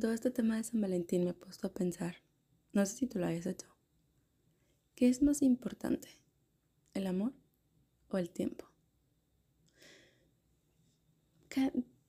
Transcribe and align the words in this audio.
todo 0.00 0.12
este 0.12 0.30
tema 0.30 0.56
de 0.56 0.64
San 0.64 0.80
Valentín 0.80 1.24
me 1.24 1.30
he 1.30 1.34
puesto 1.34 1.68
a 1.68 1.72
pensar, 1.72 2.16
no 2.72 2.84
sé 2.86 2.96
si 2.96 3.06
tú 3.06 3.18
lo 3.18 3.26
hayas 3.26 3.46
hecho, 3.46 3.68
¿qué 4.96 5.08
es 5.08 5.22
más 5.22 5.42
importante? 5.42 6.08
¿El 6.94 7.06
amor 7.06 7.32
o 8.08 8.18
el 8.18 8.30
tiempo? 8.30 8.66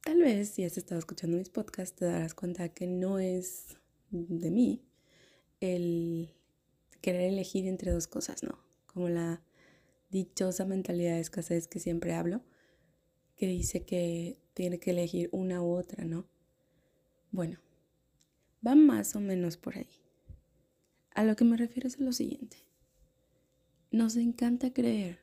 tal 0.01 0.19
vez 0.19 0.49
si 0.49 0.63
has 0.63 0.77
estado 0.77 0.99
escuchando 0.99 1.35
mis 1.37 1.49
podcasts 1.49 1.95
te 1.95 2.05
darás 2.05 2.35
cuenta 2.35 2.69
que 2.69 2.85
no 2.85 3.17
es 3.17 3.75
de 4.11 4.51
mí 4.51 4.85
el 5.59 6.31
querer 7.01 7.21
elegir 7.23 7.67
entre 7.67 7.91
dos 7.91 8.07
cosas, 8.07 8.43
¿no? 8.43 8.59
Como 8.85 9.09
la 9.09 9.41
dichosa 10.11 10.65
mentalidad 10.65 11.15
de 11.15 11.21
escasez 11.21 11.67
que 11.67 11.79
siempre 11.79 12.13
hablo, 12.13 12.43
que 13.35 13.47
dice 13.47 13.83
que 13.83 14.37
tiene 14.53 14.79
que 14.79 14.91
elegir 14.91 15.29
una 15.31 15.63
u 15.63 15.71
otra, 15.71 16.05
¿no? 16.05 16.27
Bueno, 17.31 17.59
va 18.65 18.75
más 18.75 19.15
o 19.15 19.19
menos 19.19 19.57
por 19.57 19.77
ahí. 19.77 19.89
A 21.13 21.23
lo 21.23 21.35
que 21.35 21.43
me 21.43 21.57
refiero 21.57 21.87
es 21.87 21.99
a 21.99 22.03
lo 22.03 22.13
siguiente. 22.13 22.57
Nos 23.91 24.15
encanta 24.15 24.71
creer 24.71 25.19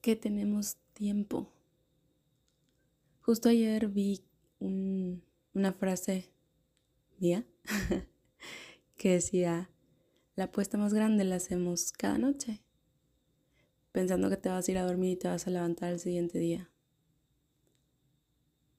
que 0.00 0.16
tenemos 0.16 0.76
tiempo. 0.92 1.52
Justo 3.20 3.48
ayer 3.48 3.88
vi 3.88 4.24
una 4.60 5.72
frase 5.72 6.30
mía 7.18 7.46
que 8.96 9.12
decía, 9.12 9.70
la 10.34 10.44
apuesta 10.44 10.78
más 10.78 10.94
grande 10.94 11.24
la 11.24 11.36
hacemos 11.36 11.92
cada 11.92 12.18
noche, 12.18 12.62
pensando 13.92 14.28
que 14.30 14.36
te 14.36 14.48
vas 14.48 14.68
a 14.68 14.70
ir 14.70 14.78
a 14.78 14.84
dormir 14.84 15.12
y 15.12 15.16
te 15.16 15.28
vas 15.28 15.46
a 15.46 15.50
levantar 15.50 15.92
el 15.92 15.98
siguiente 15.98 16.38
día. 16.38 16.70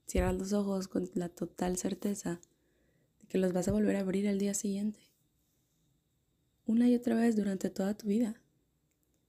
Cierras 0.08 0.36
los 0.36 0.54
ojos 0.54 0.88
con 0.88 1.10
la 1.14 1.30
total 1.30 1.78
certeza 1.78 2.42
de 3.20 3.28
que 3.28 3.38
los 3.38 3.54
vas 3.54 3.68
a 3.68 3.72
volver 3.72 3.96
a 3.98 4.00
abrir 4.00 4.28
al 4.28 4.40
día 4.40 4.54
siguiente. 4.54 5.00
Una 6.66 6.90
y 6.90 6.96
otra 6.96 7.16
vez 7.16 7.36
durante 7.36 7.70
toda 7.70 7.96
tu 7.96 8.08
vida. 8.08 8.42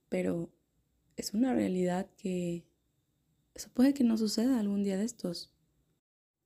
Pero 0.09 0.49
es 1.15 1.33
una 1.33 1.53
realidad 1.53 2.09
que 2.17 2.65
eso 3.53 3.69
puede 3.73 3.93
que 3.93 4.03
no 4.03 4.17
suceda 4.17 4.59
algún 4.59 4.83
día 4.83 4.97
de 4.97 5.05
estos. 5.05 5.53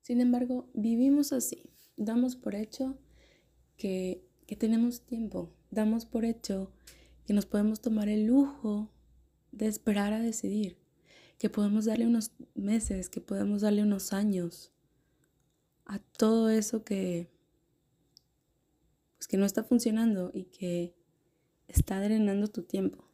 Sin 0.02 0.20
embargo, 0.20 0.70
vivimos 0.73 1.31
así. 1.31 1.70
Damos 1.95 2.36
por 2.36 2.56
hecho 2.56 2.98
que 3.78 4.28
que 4.45 4.56
tenemos 4.56 5.02
tiempo. 5.02 5.52
Damos 5.72 6.06
por 6.06 6.26
hecho 6.26 6.72
que 7.26 7.34
nos 7.34 7.45
podemos 7.45 7.81
tomar 7.81 8.09
el 8.09 8.26
lujo 8.26 8.89
de 9.52 9.67
esperar 9.67 10.14
a 10.14 10.20
decidir, 10.20 10.78
que 11.44 11.49
podemos 11.49 11.83
darle 11.83 12.08
unos 12.08 12.31
meses, 12.55 13.09
que 13.09 13.19
podemos 13.19 13.63
darle 13.63 13.83
unos 13.83 14.13
años 14.13 14.72
a 15.83 15.99
todo 15.99 16.49
eso 16.49 16.86
que 16.86 17.27
pues 19.17 19.27
que 19.27 19.36
no 19.36 19.44
está 19.44 19.61
funcionando 19.61 20.31
y 20.33 20.45
que 20.45 20.95
está 21.67 21.99
drenando 21.99 22.47
tu 22.47 22.64
tiempo. 22.64 23.09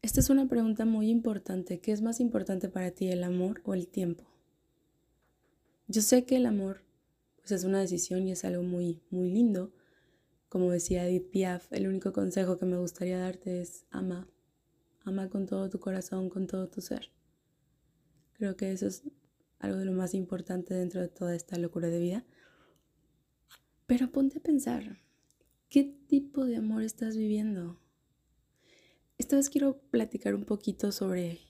Esta 0.00 0.20
es 0.20 0.30
una 0.30 0.48
pregunta 0.48 0.86
muy 0.86 1.10
importante. 1.10 1.80
¿Qué 1.80 1.92
es 1.92 2.00
más 2.00 2.18
importante 2.18 2.70
para 2.70 2.92
ti, 2.92 3.10
el 3.10 3.22
amor 3.22 3.60
o 3.66 3.74
el 3.74 3.86
tiempo? 3.86 4.24
Yo 5.86 6.00
sé 6.00 6.24
que 6.24 6.36
el 6.36 6.46
amor 6.46 6.80
pues 7.36 7.52
es 7.52 7.64
una 7.64 7.80
decisión 7.80 8.26
y 8.26 8.32
es 8.32 8.42
algo 8.46 8.62
muy, 8.62 9.02
muy 9.10 9.30
lindo. 9.30 9.70
Como 10.48 10.70
decía 10.70 11.06
Edith 11.06 11.30
Piaf, 11.30 11.70
el 11.74 11.86
único 11.86 12.14
consejo 12.14 12.56
que 12.56 12.64
me 12.64 12.78
gustaría 12.78 13.18
darte 13.18 13.60
es 13.60 13.84
ama, 13.90 14.26
ama 15.06 15.30
con 15.30 15.46
todo 15.46 15.70
tu 15.70 15.80
corazón, 15.80 16.28
con 16.28 16.46
todo 16.46 16.68
tu 16.68 16.80
ser. 16.80 17.10
Creo 18.34 18.56
que 18.56 18.72
eso 18.72 18.86
es 18.86 19.02
algo 19.58 19.78
de 19.78 19.86
lo 19.86 19.92
más 19.92 20.12
importante 20.14 20.74
dentro 20.74 21.00
de 21.00 21.08
toda 21.08 21.34
esta 21.34 21.56
locura 21.58 21.88
de 21.88 21.98
vida. 21.98 22.24
Pero 23.86 24.10
ponte 24.10 24.38
a 24.38 24.42
pensar, 24.42 24.98
¿qué 25.68 25.84
tipo 25.84 26.44
de 26.44 26.56
amor 26.56 26.82
estás 26.82 27.16
viviendo? 27.16 27.80
Esta 29.16 29.36
vez 29.36 29.48
quiero 29.48 29.78
platicar 29.90 30.34
un 30.34 30.44
poquito 30.44 30.92
sobre 30.92 31.40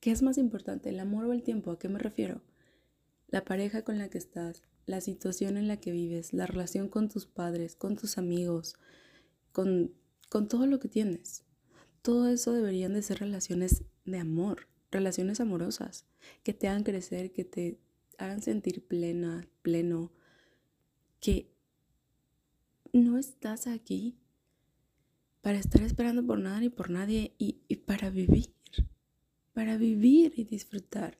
qué 0.00 0.10
es 0.10 0.22
más 0.22 0.36
importante, 0.36 0.90
el 0.90 1.00
amor 1.00 1.24
o 1.26 1.32
el 1.32 1.42
tiempo. 1.42 1.70
¿A 1.70 1.78
qué 1.78 1.88
me 1.88 1.98
refiero? 1.98 2.42
La 3.28 3.44
pareja 3.44 3.82
con 3.82 3.98
la 3.98 4.10
que 4.10 4.18
estás, 4.18 4.62
la 4.84 5.00
situación 5.00 5.56
en 5.56 5.68
la 5.68 5.78
que 5.78 5.92
vives, 5.92 6.32
la 6.32 6.46
relación 6.46 6.88
con 6.88 7.08
tus 7.08 7.26
padres, 7.26 7.76
con 7.76 7.96
tus 7.96 8.18
amigos, 8.18 8.74
con, 9.52 9.94
con 10.28 10.48
todo 10.48 10.66
lo 10.66 10.78
que 10.80 10.88
tienes. 10.88 11.43
Todo 12.04 12.28
eso 12.28 12.52
deberían 12.52 12.92
de 12.92 13.00
ser 13.00 13.20
relaciones 13.20 13.82
de 14.04 14.18
amor, 14.18 14.68
relaciones 14.90 15.40
amorosas, 15.40 16.04
que 16.42 16.52
te 16.52 16.68
hagan 16.68 16.82
crecer, 16.82 17.32
que 17.32 17.46
te 17.46 17.78
hagan 18.18 18.42
sentir 18.42 18.86
plena, 18.86 19.48
pleno, 19.62 20.12
que 21.18 21.50
no 22.92 23.16
estás 23.16 23.66
aquí 23.66 24.18
para 25.40 25.58
estar 25.58 25.80
esperando 25.80 26.22
por 26.26 26.38
nada 26.38 26.60
ni 26.60 26.68
por 26.68 26.90
nadie 26.90 27.32
y, 27.38 27.62
y 27.68 27.76
para 27.76 28.10
vivir, 28.10 28.52
para 29.54 29.78
vivir 29.78 30.34
y 30.36 30.44
disfrutar. 30.44 31.16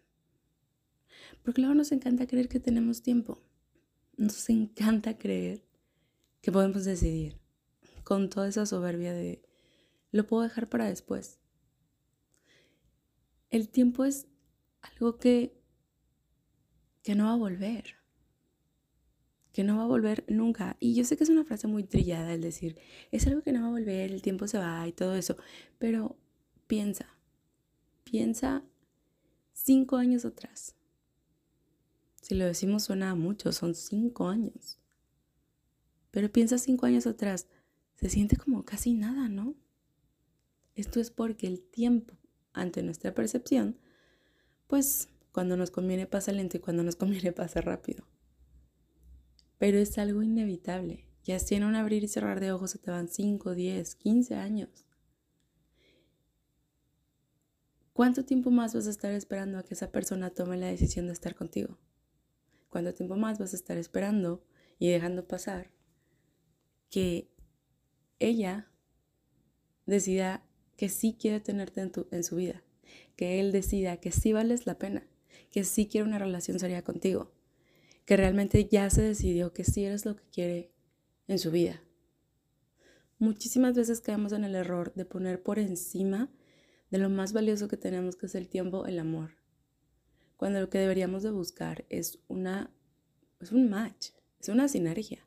Porque 1.42 1.62
luego 1.62 1.74
nos 1.74 1.92
encanta 1.92 2.26
creer 2.26 2.50
que 2.50 2.60
tenemos 2.60 3.00
tiempo. 3.00 3.42
Nos 4.18 4.50
encanta 4.50 5.16
creer 5.16 5.64
que 6.42 6.52
podemos 6.52 6.84
decidir 6.84 7.38
con 8.02 8.28
toda 8.28 8.48
esa 8.48 8.66
soberbia 8.66 9.14
de 9.14 9.40
lo 10.14 10.28
puedo 10.28 10.44
dejar 10.44 10.68
para 10.68 10.84
después. 10.84 11.40
El 13.50 13.68
tiempo 13.68 14.04
es 14.04 14.28
algo 14.80 15.18
que 15.18 15.60
que 17.02 17.16
no 17.16 17.24
va 17.24 17.32
a 17.32 17.36
volver. 17.36 17.96
Que 19.52 19.64
no 19.64 19.76
va 19.76 19.82
a 19.82 19.88
volver 19.88 20.24
nunca. 20.28 20.76
Y 20.78 20.94
yo 20.94 21.04
sé 21.04 21.16
que 21.16 21.24
es 21.24 21.30
una 21.30 21.44
frase 21.44 21.66
muy 21.66 21.82
trillada 21.82 22.32
el 22.32 22.42
decir, 22.42 22.78
es 23.10 23.26
algo 23.26 23.42
que 23.42 23.50
no 23.50 23.62
va 23.62 23.66
a 23.66 23.70
volver, 23.72 24.12
el 24.12 24.22
tiempo 24.22 24.46
se 24.46 24.58
va 24.58 24.86
y 24.86 24.92
todo 24.92 25.16
eso. 25.16 25.36
Pero 25.78 26.16
piensa, 26.68 27.08
piensa 28.04 28.62
cinco 29.52 29.96
años 29.96 30.24
atrás. 30.24 30.76
Si 32.22 32.36
lo 32.36 32.44
decimos 32.44 32.84
suena 32.84 33.16
mucho, 33.16 33.50
son 33.50 33.74
cinco 33.74 34.28
años. 34.28 34.78
Pero 36.12 36.30
piensa 36.30 36.56
cinco 36.56 36.86
años 36.86 37.08
atrás, 37.08 37.48
se 37.96 38.08
siente 38.08 38.36
como 38.36 38.64
casi 38.64 38.94
nada, 38.94 39.28
¿no? 39.28 39.56
Esto 40.74 41.00
es 41.00 41.10
porque 41.10 41.46
el 41.46 41.60
tiempo, 41.60 42.14
ante 42.52 42.82
nuestra 42.82 43.14
percepción, 43.14 43.78
pues 44.66 45.08
cuando 45.32 45.56
nos 45.56 45.70
conviene 45.70 46.06
pasa 46.06 46.32
lento 46.32 46.56
y 46.56 46.60
cuando 46.60 46.82
nos 46.82 46.96
conviene 46.96 47.32
pasa 47.32 47.60
rápido. 47.60 48.06
Pero 49.58 49.78
es 49.78 49.98
algo 49.98 50.22
inevitable. 50.22 51.06
Ya 51.24 51.38
si 51.38 51.54
en 51.54 51.64
un 51.64 51.74
abrir 51.74 52.04
y 52.04 52.08
cerrar 52.08 52.40
de 52.40 52.52
ojos 52.52 52.72
se 52.72 52.78
te 52.78 52.90
van 52.90 53.08
5, 53.08 53.54
10, 53.54 53.94
15 53.94 54.34
años. 54.34 54.84
¿Cuánto 57.94 58.24
tiempo 58.24 58.50
más 58.50 58.74
vas 58.74 58.88
a 58.88 58.90
estar 58.90 59.12
esperando 59.12 59.56
a 59.56 59.62
que 59.62 59.74
esa 59.74 59.92
persona 59.92 60.30
tome 60.30 60.56
la 60.56 60.66
decisión 60.66 61.06
de 61.06 61.12
estar 61.12 61.34
contigo? 61.34 61.78
¿Cuánto 62.68 62.92
tiempo 62.92 63.14
más 63.16 63.38
vas 63.38 63.52
a 63.52 63.56
estar 63.56 63.78
esperando 63.78 64.44
y 64.80 64.90
dejando 64.90 65.28
pasar 65.28 65.70
que 66.90 67.30
ella 68.18 68.68
decida 69.86 70.43
que 70.76 70.88
sí 70.88 71.16
quiere 71.18 71.40
tenerte 71.40 71.80
en, 71.80 71.92
tu, 71.92 72.06
en 72.10 72.24
su 72.24 72.36
vida? 72.36 72.62
Que 73.16 73.40
él 73.40 73.52
decida 73.52 73.98
que 73.98 74.12
sí 74.12 74.32
vales 74.32 74.66
la 74.66 74.78
pena, 74.78 75.06
que 75.50 75.64
sí 75.64 75.86
quiere 75.86 76.06
una 76.06 76.18
relación 76.18 76.58
seria 76.58 76.82
contigo, 76.82 77.32
que 78.04 78.16
realmente 78.16 78.66
ya 78.66 78.90
se 78.90 79.02
decidió 79.02 79.52
que 79.52 79.64
sí 79.64 79.84
eres 79.84 80.04
lo 80.04 80.16
que 80.16 80.24
quiere 80.32 80.70
en 81.28 81.38
su 81.38 81.50
vida. 81.50 81.82
Muchísimas 83.18 83.74
veces 83.74 84.00
caemos 84.00 84.32
en 84.32 84.44
el 84.44 84.54
error 84.54 84.92
de 84.94 85.04
poner 85.04 85.42
por 85.42 85.58
encima 85.58 86.30
de 86.90 86.98
lo 86.98 87.08
más 87.08 87.32
valioso 87.32 87.68
que 87.68 87.76
tenemos, 87.76 88.16
que 88.16 88.26
es 88.26 88.34
el 88.34 88.48
tiempo, 88.48 88.86
el 88.86 88.98
amor 88.98 89.30
cuando 90.36 90.60
lo 90.60 90.68
que 90.68 90.78
deberíamos 90.78 91.22
de 91.22 91.30
buscar 91.30 91.84
es 91.88 92.18
una 92.28 92.70
es 93.40 93.52
un 93.52 93.68
match, 93.68 94.10
es 94.40 94.48
una 94.48 94.68
sinergia. 94.68 95.26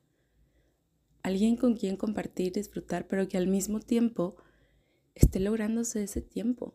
Alguien 1.21 1.55
con 1.55 1.75
quien 1.75 1.97
compartir, 1.97 2.53
disfrutar, 2.53 3.07
pero 3.07 3.27
que 3.27 3.37
al 3.37 3.47
mismo 3.47 3.79
tiempo 3.79 4.37
esté 5.19 5.39
lográndose 5.39 6.03
ese 6.03 6.21
tiempo. 6.21 6.73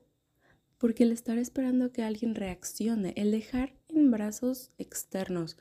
Porque 0.79 1.05
el 1.05 1.13
estar 1.13 1.39
esperando 1.39 1.93
que 1.93 2.03
alguien 2.03 2.35
reaccione, 2.35 3.15
el 3.17 3.31
dejar 3.31 3.75
en 3.89 4.11
brazos 4.11 4.71
externos 4.79 5.57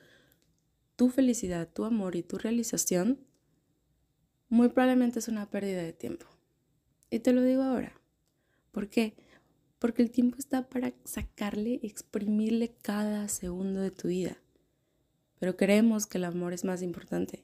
tu 0.95 1.09
felicidad, 1.09 1.67
tu 1.67 1.85
amor 1.85 2.15
y 2.15 2.23
tu 2.23 2.37
realización, 2.37 3.19
muy 4.49 4.69
probablemente 4.69 5.19
es 5.19 5.27
una 5.27 5.49
pérdida 5.49 5.81
de 5.81 5.93
tiempo. 5.93 6.25
Y 7.09 7.19
te 7.19 7.33
lo 7.33 7.41
digo 7.41 7.63
ahora. 7.63 7.93
¿Por 8.71 8.89
qué? 8.89 9.15
porque 9.81 10.03
el 10.03 10.11
tiempo 10.11 10.37
está 10.37 10.69
para 10.69 10.93
sacarle, 11.05 11.79
exprimirle 11.81 12.71
cada 12.83 13.27
segundo 13.27 13.81
de 13.81 13.89
tu 13.89 14.09
vida. 14.09 14.37
Pero 15.39 15.57
creemos 15.57 16.05
que 16.05 16.19
el 16.19 16.25
amor 16.25 16.53
es 16.53 16.63
más 16.63 16.83
importante. 16.83 17.43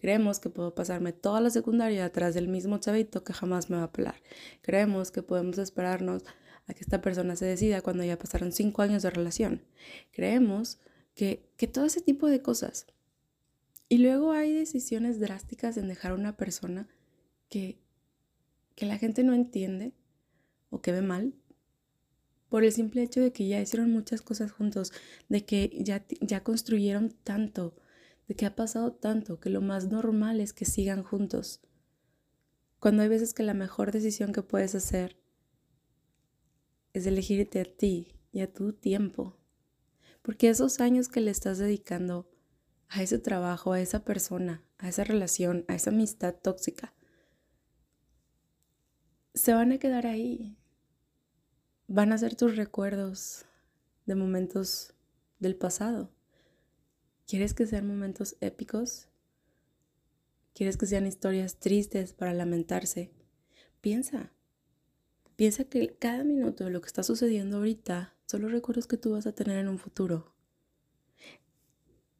Creemos 0.00 0.40
que 0.40 0.50
puedo 0.50 0.74
pasarme 0.74 1.12
toda 1.12 1.40
la 1.40 1.50
secundaria 1.50 2.04
atrás 2.04 2.34
del 2.34 2.48
mismo 2.48 2.78
chavito 2.78 3.22
que 3.22 3.32
jamás 3.32 3.70
me 3.70 3.76
va 3.76 3.84
a 3.84 3.92
pelar. 3.92 4.16
Creemos 4.62 5.10
que 5.10 5.22
podemos 5.22 5.58
esperarnos 5.58 6.24
a 6.66 6.74
que 6.74 6.80
esta 6.80 7.00
persona 7.00 7.36
se 7.36 7.46
decida 7.46 7.82
cuando 7.82 8.04
ya 8.04 8.18
pasaron 8.18 8.52
cinco 8.52 8.82
años 8.82 9.02
de 9.02 9.10
relación. 9.10 9.62
Creemos 10.12 10.78
que, 11.14 11.48
que 11.56 11.66
todo 11.66 11.84
ese 11.84 12.00
tipo 12.00 12.28
de 12.28 12.42
cosas. 12.42 12.86
Y 13.88 13.98
luego 13.98 14.32
hay 14.32 14.52
decisiones 14.52 15.20
drásticas 15.20 15.76
en 15.76 15.88
dejar 15.88 16.12
a 16.12 16.14
una 16.14 16.36
persona 16.36 16.88
que, 17.48 17.78
que 18.76 18.86
la 18.86 18.98
gente 18.98 19.24
no 19.24 19.34
entiende 19.34 19.92
o 20.70 20.80
que 20.80 20.92
ve 20.92 21.02
mal 21.02 21.34
por 22.50 22.64
el 22.64 22.72
simple 22.72 23.02
hecho 23.02 23.20
de 23.20 23.32
que 23.32 23.46
ya 23.46 23.60
hicieron 23.60 23.90
muchas 23.92 24.20
cosas 24.22 24.52
juntos, 24.52 24.92
de 25.28 25.44
que 25.44 25.70
ya, 25.80 26.04
ya 26.20 26.42
construyeron 26.42 27.14
tanto, 27.24 27.74
de 28.30 28.36
que 28.36 28.46
ha 28.46 28.54
pasado 28.54 28.92
tanto, 28.92 29.40
que 29.40 29.50
lo 29.50 29.60
más 29.60 29.88
normal 29.88 30.38
es 30.38 30.52
que 30.52 30.64
sigan 30.64 31.02
juntos. 31.02 31.60
Cuando 32.78 33.02
hay 33.02 33.08
veces 33.08 33.34
que 33.34 33.42
la 33.42 33.54
mejor 33.54 33.90
decisión 33.90 34.32
que 34.32 34.44
puedes 34.44 34.76
hacer 34.76 35.16
es 36.92 37.06
elegirte 37.06 37.60
a 37.60 37.64
ti 37.64 38.14
y 38.30 38.42
a 38.42 38.52
tu 38.52 38.72
tiempo. 38.72 39.36
Porque 40.22 40.48
esos 40.48 40.78
años 40.80 41.08
que 41.08 41.20
le 41.20 41.32
estás 41.32 41.58
dedicando 41.58 42.30
a 42.88 43.02
ese 43.02 43.18
trabajo, 43.18 43.72
a 43.72 43.80
esa 43.80 44.04
persona, 44.04 44.62
a 44.78 44.88
esa 44.88 45.02
relación, 45.02 45.64
a 45.66 45.74
esa 45.74 45.90
amistad 45.90 46.36
tóxica, 46.36 46.94
se 49.34 49.54
van 49.54 49.72
a 49.72 49.78
quedar 49.78 50.06
ahí. 50.06 50.56
Van 51.88 52.12
a 52.12 52.18
ser 52.18 52.36
tus 52.36 52.54
recuerdos 52.54 53.44
de 54.06 54.14
momentos 54.14 54.94
del 55.40 55.56
pasado. 55.56 56.12
¿Quieres 57.30 57.54
que 57.54 57.64
sean 57.64 57.86
momentos 57.86 58.34
épicos? 58.40 59.06
¿Quieres 60.52 60.76
que 60.76 60.86
sean 60.86 61.06
historias 61.06 61.60
tristes 61.60 62.12
para 62.12 62.34
lamentarse? 62.34 63.12
Piensa. 63.80 64.32
Piensa 65.36 65.62
que 65.62 65.94
cada 65.96 66.24
minuto 66.24 66.64
de 66.64 66.70
lo 66.70 66.80
que 66.80 66.88
está 66.88 67.04
sucediendo 67.04 67.58
ahorita 67.58 68.16
son 68.26 68.42
los 68.42 68.50
recuerdos 68.50 68.88
que 68.88 68.96
tú 68.96 69.12
vas 69.12 69.28
a 69.28 69.32
tener 69.32 69.58
en 69.58 69.68
un 69.68 69.78
futuro. 69.78 70.34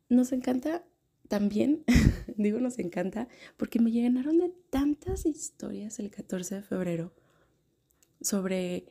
Nos 0.08 0.30
encanta 0.30 0.84
también, 1.26 1.82
digo 2.36 2.60
nos 2.60 2.78
encanta, 2.78 3.26
porque 3.56 3.80
me 3.80 3.90
llenaron 3.90 4.38
de 4.38 4.54
tantas 4.70 5.26
historias 5.26 5.98
el 5.98 6.12
14 6.12 6.54
de 6.54 6.62
febrero 6.62 7.12
sobre, 8.20 8.86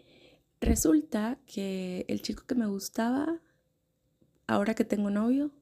resulta 0.60 1.40
que 1.46 2.04
el 2.10 2.22
chico 2.22 2.44
que 2.46 2.56
me 2.56 2.68
gustaba, 2.68 3.40
ahora 4.48 4.76
que 4.76 4.84
tengo 4.84 5.10
novio, 5.10 5.54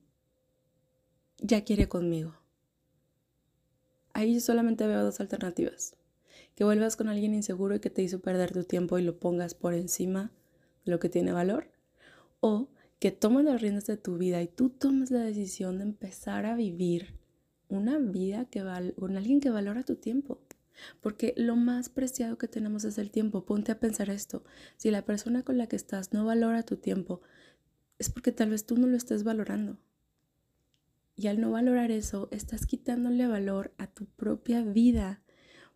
ya 1.40 1.64
quiere 1.64 1.88
conmigo. 1.88 2.36
Ahí 4.14 4.40
solamente 4.40 4.88
veo 4.88 5.04
dos 5.04 5.20
alternativas 5.20 5.96
que 6.58 6.64
vuelvas 6.64 6.96
con 6.96 7.08
alguien 7.08 7.36
inseguro 7.36 7.76
y 7.76 7.80
que 7.80 7.92
te 7.92 8.02
hizo 8.02 8.20
perder 8.20 8.52
tu 8.52 8.64
tiempo 8.64 8.98
y 8.98 9.04
lo 9.04 9.20
pongas 9.20 9.54
por 9.54 9.76
encima 9.76 10.32
de 10.86 10.92
lo 10.92 11.00
que 11.00 11.08
tiene 11.08 11.32
valor, 11.32 11.70
o 12.40 12.70
que 13.00 13.12
tomes 13.12 13.46
las 13.46 13.62
riendas 13.62 13.86
de 13.86 13.98
tu 13.98 14.18
vida 14.18 14.42
y 14.42 14.48
tú 14.48 14.70
tomes 14.72 15.12
la 15.12 15.20
decisión 15.20 15.78
de 15.78 15.84
empezar 15.84 16.48
a 16.48 16.56
vivir 16.56 17.14
una 17.70 18.00
vida 18.00 18.46
que 18.46 18.64
con 18.98 19.18
alguien 19.18 19.40
que 19.40 19.52
valora 19.52 19.84
tu 19.84 19.98
tiempo. 19.98 20.42
Porque 21.00 21.36
lo 21.38 21.56
más 21.56 21.90
preciado 21.90 22.38
que 22.38 22.48
tenemos 22.48 22.86
es 22.86 22.98
el 22.98 23.12
tiempo. 23.12 23.46
Ponte 23.46 23.72
a 23.72 23.80
pensar 23.80 24.10
esto. 24.10 24.44
Si 24.78 24.92
la 24.92 25.06
persona 25.06 25.44
con 25.44 25.58
la 25.58 25.68
que 25.68 25.76
estás 25.76 26.14
no 26.14 26.26
valora 26.26 26.64
tu 26.64 26.78
tiempo, 26.78 27.22
es 28.00 28.10
porque 28.10 28.32
tal 28.32 28.52
vez 28.52 28.66
tú 28.66 28.78
no 28.78 28.88
lo 28.88 28.96
estés 28.96 29.24
valorando. 29.24 29.78
Y 31.18 31.28
al 31.28 31.42
no 31.42 31.52
valorar 31.52 31.90
eso, 31.90 32.30
estás 32.32 32.68
quitándole 32.68 33.28
valor 33.28 33.74
a 33.80 33.88
tu 33.88 34.06
propia 34.06 34.62
vida 34.62 35.24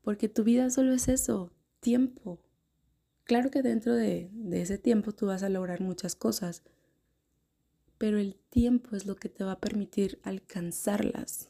porque 0.03 0.29
tu 0.29 0.43
vida 0.43 0.69
solo 0.69 0.93
es 0.93 1.07
eso, 1.07 1.51
tiempo. 1.79 2.41
Claro 3.23 3.51
que 3.51 3.61
dentro 3.61 3.95
de, 3.95 4.31
ese 4.51 4.77
tiempo 4.77 5.11
tú 5.13 5.27
vas 5.27 5.43
a 5.43 5.49
lograr 5.49 5.81
muchas 5.81 6.15
cosas, 6.15 6.63
pero 7.97 8.17
el 8.17 8.35
tiempo 8.49 8.95
es 8.95 9.05
lo 9.05 9.15
que 9.15 9.29
te 9.29 9.43
va 9.43 9.53
a 9.53 9.59
permitir 9.59 10.19
alcanzarlas. 10.23 11.49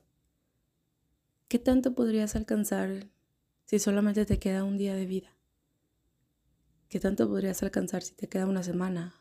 ¿Qué 1.47 1.59
tanto 1.59 1.95
podrías 1.95 2.35
alcanzar 2.35 3.09
si 3.65 3.79
solamente 3.79 4.25
te 4.25 4.39
queda 4.39 4.63
un 4.63 4.77
día 4.77 4.95
de 4.95 5.05
vida? 5.05 5.35
¿Qué 6.87 6.99
tanto 6.99 7.27
podrías 7.27 7.63
alcanzar 7.63 8.03
si 8.03 8.13
te 8.13 8.27
queda 8.27 8.45
una 8.45 8.63
semana, 8.63 9.15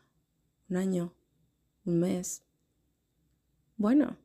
un 0.69 0.77
año, 0.77 1.13
un 1.85 1.99
mes? 1.99 2.43
Bueno, 3.77 4.17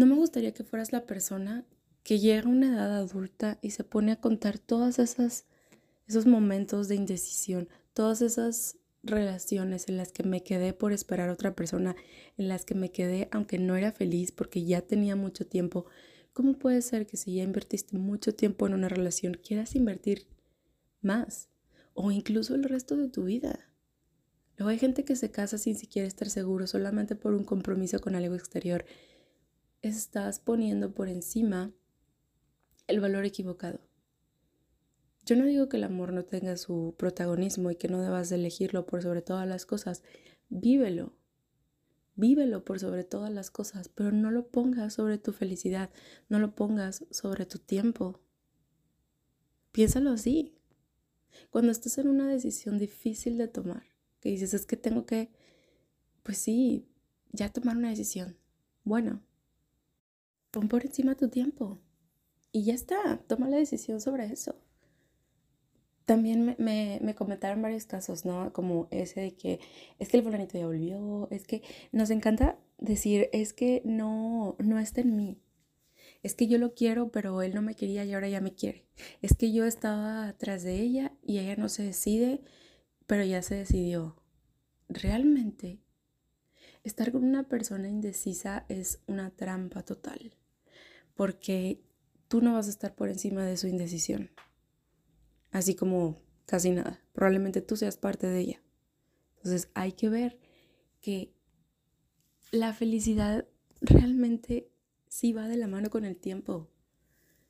no 0.00 0.06
me 0.06 0.14
gustaría 0.14 0.54
que 0.54 0.64
fueras 0.64 0.92
la 0.92 1.04
persona 1.04 1.66
que 2.02 2.18
llega 2.18 2.48
a 2.48 2.48
una 2.48 2.68
edad 2.68 2.96
adulta 2.96 3.58
y 3.60 3.72
se 3.72 3.84
pone 3.84 4.12
a 4.12 4.20
contar 4.20 4.58
todas 4.58 4.98
esos 4.98 6.26
momentos 6.26 6.88
de 6.88 6.94
indecisión, 6.94 7.68
todas 7.92 8.22
esas 8.22 8.78
relaciones 9.02 9.90
en 9.90 9.98
las 9.98 10.10
que 10.10 10.22
me 10.22 10.42
quedé 10.42 10.72
por 10.72 10.94
esperar 10.94 11.28
a 11.28 11.34
otra 11.34 11.54
persona, 11.54 11.96
en 12.38 12.48
las 12.48 12.64
que 12.64 12.74
me 12.74 12.90
quedé 12.90 13.28
aunque 13.30 13.58
no 13.58 13.76
era 13.76 13.92
feliz 13.92 14.32
porque 14.32 14.64
ya 14.64 14.80
tenía 14.80 15.16
mucho 15.16 15.46
tiempo. 15.46 15.84
¿Cómo 16.32 16.54
puede 16.54 16.80
ser 16.80 17.06
que 17.06 17.18
si 17.18 17.34
ya 17.34 17.42
invertiste 17.42 17.98
mucho 17.98 18.34
tiempo 18.34 18.66
en 18.66 18.72
una 18.72 18.88
relación 18.88 19.34
quieras 19.34 19.74
invertir 19.74 20.28
más 21.02 21.50
o 21.92 22.10
incluso 22.10 22.54
el 22.54 22.64
resto 22.64 22.96
de 22.96 23.10
tu 23.10 23.24
vida? 23.24 23.68
Luego 24.56 24.70
hay 24.70 24.78
gente 24.78 25.04
que 25.04 25.14
se 25.14 25.30
casa 25.30 25.58
sin 25.58 25.76
siquiera 25.76 26.08
estar 26.08 26.30
seguro, 26.30 26.66
solamente 26.66 27.16
por 27.16 27.34
un 27.34 27.44
compromiso 27.44 28.00
con 28.00 28.14
algo 28.14 28.34
exterior. 28.34 28.86
Estás 29.82 30.40
poniendo 30.40 30.92
por 30.92 31.08
encima 31.08 31.72
el 32.86 33.00
valor 33.00 33.24
equivocado. 33.24 33.80
Yo 35.24 35.36
no 35.36 35.46
digo 35.46 35.70
que 35.70 35.78
el 35.78 35.84
amor 35.84 36.12
no 36.12 36.26
tenga 36.26 36.58
su 36.58 36.94
protagonismo 36.98 37.70
y 37.70 37.76
que 37.76 37.88
no 37.88 38.02
debas 38.02 38.28
de 38.28 38.36
elegirlo 38.36 38.84
por 38.84 39.00
sobre 39.02 39.22
todas 39.22 39.48
las 39.48 39.64
cosas. 39.64 40.02
Vívelo. 40.50 41.14
Vívelo 42.14 42.62
por 42.62 42.78
sobre 42.78 43.04
todas 43.04 43.32
las 43.32 43.50
cosas, 43.50 43.88
pero 43.88 44.12
no 44.12 44.30
lo 44.30 44.48
pongas 44.48 44.92
sobre 44.92 45.16
tu 45.16 45.32
felicidad, 45.32 45.88
no 46.28 46.38
lo 46.38 46.54
pongas 46.54 47.06
sobre 47.10 47.46
tu 47.46 47.58
tiempo. 47.58 48.20
Piénsalo 49.72 50.10
así. 50.10 50.58
Cuando 51.48 51.72
estás 51.72 51.96
en 51.96 52.08
una 52.08 52.28
decisión 52.28 52.78
difícil 52.78 53.38
de 53.38 53.48
tomar, 53.48 53.84
que 54.20 54.28
dices, 54.28 54.52
es 54.52 54.66
que 54.66 54.76
tengo 54.76 55.06
que, 55.06 55.30
pues 56.22 56.36
sí, 56.36 56.86
ya 57.32 57.50
tomar 57.50 57.78
una 57.78 57.88
decisión. 57.88 58.36
Bueno, 58.84 59.22
pon 60.50 60.68
por 60.68 60.84
encima 60.84 61.14
tu 61.14 61.28
tiempo. 61.28 61.78
Y 62.52 62.64
ya 62.64 62.74
está, 62.74 63.18
toma 63.28 63.48
la 63.48 63.56
decisión 63.58 64.00
sobre 64.00 64.26
eso. 64.26 64.56
También 66.04 66.56
me, 66.58 67.14
comentaron 67.14 67.62
varios 67.62 67.86
casos, 67.86 68.24
¿no? 68.24 68.52
Como 68.52 68.88
ese 68.90 69.20
de 69.20 69.34
que 69.36 69.60
es 70.00 70.08
que 70.08 70.16
el 70.16 70.24
fulanito 70.24 70.58
ya 70.58 70.66
volvió, 70.66 71.28
es 71.30 71.46
que 71.46 71.62
nos 71.92 72.10
encanta 72.10 72.58
decir, 72.78 73.28
es 73.32 73.52
que 73.52 73.82
no, 73.84 74.56
no 74.58 74.80
está 74.80 75.02
en 75.02 75.16
mí. 75.16 75.38
Es 76.22 76.34
que 76.34 76.48
yo 76.48 76.58
lo 76.58 76.74
quiero, 76.74 77.12
pero 77.12 77.42
él 77.42 77.54
no 77.54 77.62
me 77.62 77.76
quería 77.76 78.04
y 78.04 78.12
ahora 78.12 78.28
ya 78.28 78.40
me 78.40 78.54
quiere. 78.54 78.86
Es 79.22 79.34
que 79.34 79.52
yo 79.52 79.64
estaba 79.64 80.28
atrás 80.28 80.64
de 80.64 80.80
ella 80.80 81.12
y 81.22 81.38
ella 81.38 81.54
no 81.56 81.68
se 81.68 81.84
decide, 81.84 82.42
pero 83.06 83.24
ya 83.24 83.42
se 83.42 83.54
decidió. 83.54 84.16
Realmente, 84.88 85.78
estar 86.82 87.12
con 87.12 87.24
una 87.24 87.44
persona 87.44 87.88
indecisa 87.88 88.66
es 88.68 89.00
una 89.06 89.30
trampa 89.30 89.84
total, 89.84 90.34
porque 91.20 91.84
tú 92.28 92.40
no 92.40 92.54
vas 92.54 92.66
a 92.66 92.70
estar 92.70 92.94
por 92.94 93.10
encima 93.10 93.44
de 93.44 93.58
su 93.58 93.66
indecisión. 93.66 94.30
Así 95.50 95.74
como 95.74 96.16
casi 96.46 96.70
nada. 96.70 97.04
Probablemente 97.12 97.60
tú 97.60 97.76
seas 97.76 97.98
parte 97.98 98.26
de 98.26 98.40
ella. 98.40 98.62
Entonces 99.36 99.68
hay 99.74 99.92
que 99.92 100.08
ver 100.08 100.38
que 101.02 101.34
la 102.52 102.72
felicidad 102.72 103.46
realmente 103.82 104.70
sí 105.08 105.34
va 105.34 105.46
de 105.46 105.58
la 105.58 105.66
mano 105.66 105.90
con 105.90 106.06
el 106.06 106.16
tiempo. 106.16 106.70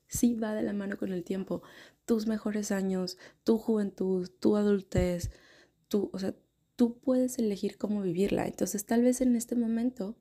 Sí 0.08 0.34
va 0.34 0.52
de 0.52 0.62
la 0.62 0.72
mano 0.72 0.96
con 0.96 1.12
el 1.12 1.22
tiempo. 1.22 1.62
Tus 2.06 2.26
mejores 2.26 2.72
años, 2.72 3.18
tu 3.44 3.56
juventud, 3.56 4.28
tu 4.40 4.56
adultez, 4.56 5.30
tú, 5.86 6.10
o 6.12 6.18
sea, 6.18 6.34
tú 6.74 6.98
puedes 6.98 7.38
elegir 7.38 7.78
cómo 7.78 8.02
vivirla. 8.02 8.48
Entonces 8.48 8.84
tal 8.84 9.02
vez 9.02 9.20
en 9.20 9.36
este 9.36 9.54
momento 9.54 10.16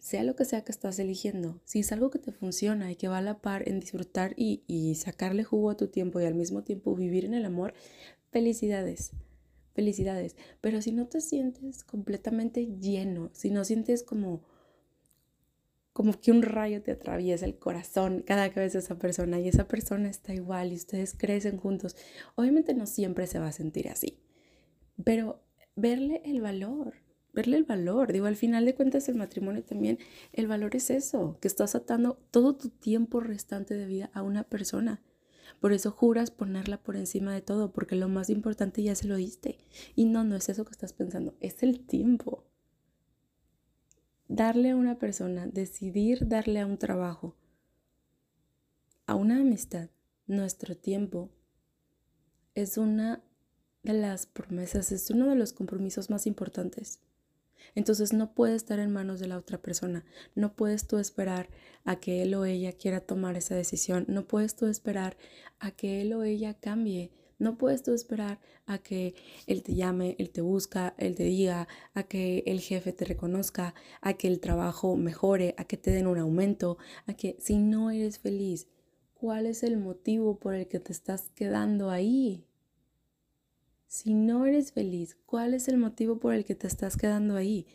sea 0.00 0.24
lo 0.24 0.34
que 0.34 0.46
sea 0.46 0.64
que 0.64 0.72
estás 0.72 0.98
eligiendo, 0.98 1.60
si 1.64 1.80
es 1.80 1.92
algo 1.92 2.10
que 2.10 2.18
te 2.18 2.32
funciona 2.32 2.90
y 2.90 2.96
que 2.96 3.08
va 3.08 3.18
a 3.18 3.22
la 3.22 3.40
par 3.40 3.68
en 3.68 3.80
disfrutar 3.80 4.32
y, 4.36 4.94
sacarle 4.96 5.44
jugo 5.44 5.70
a 5.70 5.76
tu 5.76 5.88
tiempo 5.88 6.20
y 6.20 6.24
al 6.24 6.34
mismo 6.34 6.64
tiempo 6.64 6.96
vivir 6.96 7.26
en 7.26 7.34
el 7.34 7.44
amor, 7.44 7.74
felicidades, 8.30 9.12
felicidades. 9.74 10.36
Pero 10.62 10.80
si 10.80 10.92
no 10.92 11.06
te 11.06 11.20
sientes 11.20 11.84
completamente 11.84 12.66
lleno, 12.78 13.30
si 13.34 13.50
no 13.50 13.62
sientes 13.64 14.02
como, 14.02 14.42
como 15.92 16.18
que 16.18 16.32
un 16.32 16.42
rayo 16.42 16.82
te 16.82 16.92
atraviesa 16.92 17.44
el 17.44 17.58
corazón 17.58 18.22
cada 18.26 18.50
que 18.50 18.60
ves 18.60 18.74
a 18.76 18.78
esa 18.78 18.98
persona 18.98 19.38
y 19.38 19.48
esa 19.48 19.68
persona 19.68 20.08
está 20.08 20.32
igual 20.32 20.72
y 20.72 20.76
ustedes 20.76 21.14
crecen 21.14 21.58
juntos, 21.58 21.94
obviamente 22.36 22.72
no 22.72 22.86
siempre 22.86 23.26
se 23.26 23.38
va 23.38 23.48
a 23.48 23.52
sentir 23.52 23.88
así, 23.90 24.18
pero 25.04 25.42
verle 25.76 26.22
el 26.24 26.40
valor, 26.40 26.94
verle 27.32 27.56
el 27.56 27.64
valor. 27.64 28.12
Digo, 28.12 28.26
al 28.26 28.36
final 28.36 28.64
de 28.64 28.74
cuentas 28.74 29.08
el 29.08 29.16
matrimonio 29.16 29.62
también, 29.62 29.98
el 30.32 30.46
valor 30.46 30.76
es 30.76 30.90
eso, 30.90 31.38
que 31.40 31.48
estás 31.48 31.74
atando 31.74 32.18
todo 32.30 32.56
tu 32.56 32.68
tiempo 32.70 33.20
restante 33.20 33.74
de 33.74 33.86
vida 33.86 34.10
a 34.14 34.22
una 34.22 34.44
persona. 34.44 35.02
Por 35.60 35.72
eso 35.72 35.90
juras 35.90 36.30
ponerla 36.30 36.82
por 36.82 36.96
encima 36.96 37.34
de 37.34 37.42
todo, 37.42 37.72
porque 37.72 37.96
lo 37.96 38.08
más 38.08 38.30
importante 38.30 38.82
ya 38.82 38.94
se 38.94 39.06
lo 39.08 39.16
diste. 39.16 39.58
Y 39.94 40.06
no, 40.06 40.24
no 40.24 40.36
es 40.36 40.48
eso 40.48 40.64
que 40.64 40.72
estás 40.72 40.92
pensando, 40.92 41.34
es 41.40 41.62
el 41.62 41.80
tiempo. 41.86 42.44
darle 44.28 44.70
a 44.70 44.76
una 44.76 44.98
persona, 44.98 45.46
decidir 45.46 46.28
darle 46.28 46.60
a 46.60 46.66
un 46.66 46.78
trabajo, 46.78 47.36
a 49.06 49.16
una 49.16 49.40
amistad, 49.40 49.90
nuestro 50.26 50.76
tiempo, 50.76 51.30
es 52.54 52.78
una 52.78 53.24
de 53.82 53.94
las 53.94 54.26
promesas, 54.26 54.92
es 54.92 55.10
uno 55.10 55.28
de 55.28 55.34
los 55.34 55.52
compromisos 55.52 56.10
más 56.10 56.26
importantes. 56.26 57.00
Entonces 57.74 58.12
no 58.12 58.34
puede 58.34 58.54
estar 58.54 58.78
en 58.78 58.92
manos 58.92 59.20
de 59.20 59.28
la 59.28 59.36
otra 59.36 59.58
persona. 59.58 60.04
No 60.34 60.54
puedes 60.54 60.86
tú 60.86 60.98
esperar 60.98 61.48
a 61.84 61.96
que 61.96 62.22
él 62.22 62.34
o 62.34 62.44
ella 62.44 62.72
quiera 62.72 63.00
tomar 63.00 63.36
esa 63.36 63.54
decisión. 63.54 64.04
No 64.08 64.26
puedes 64.26 64.56
tú 64.56 64.66
esperar 64.66 65.16
a 65.58 65.70
que 65.70 66.00
él 66.00 66.12
o 66.12 66.22
ella 66.22 66.54
cambie. 66.54 67.10
No 67.38 67.56
puedes 67.56 67.82
tú 67.82 67.94
esperar 67.94 68.38
a 68.66 68.78
que 68.78 69.14
él 69.46 69.62
te 69.62 69.74
llame, 69.74 70.14
él 70.18 70.30
te 70.30 70.42
busca, 70.42 70.94
él 70.98 71.14
te 71.14 71.24
diga, 71.24 71.68
a 71.94 72.02
que 72.02 72.42
el 72.46 72.60
jefe 72.60 72.92
te 72.92 73.06
reconozca, 73.06 73.74
a 74.02 74.12
que 74.12 74.28
el 74.28 74.40
trabajo 74.40 74.94
mejore, 74.96 75.54
a 75.56 75.64
que 75.64 75.78
te 75.78 75.90
den 75.90 76.06
un 76.06 76.18
aumento, 76.18 76.76
a 77.06 77.14
que 77.14 77.36
si 77.40 77.56
no 77.56 77.90
eres 77.90 78.18
feliz, 78.18 78.68
¿cuál 79.14 79.46
es 79.46 79.62
el 79.62 79.78
motivo 79.78 80.38
por 80.38 80.54
el 80.54 80.68
que 80.68 80.80
te 80.80 80.92
estás 80.92 81.30
quedando 81.34 81.88
ahí? 81.88 82.44
Si 83.90 84.14
no 84.14 84.46
eres 84.46 84.70
feliz, 84.70 85.16
¿cuál 85.26 85.52
es 85.52 85.66
el 85.66 85.76
motivo 85.76 86.20
por 86.20 86.32
el 86.32 86.44
que 86.44 86.54
te 86.54 86.68
estás 86.68 86.96
quedando 86.96 87.34
ahí? 87.34 87.66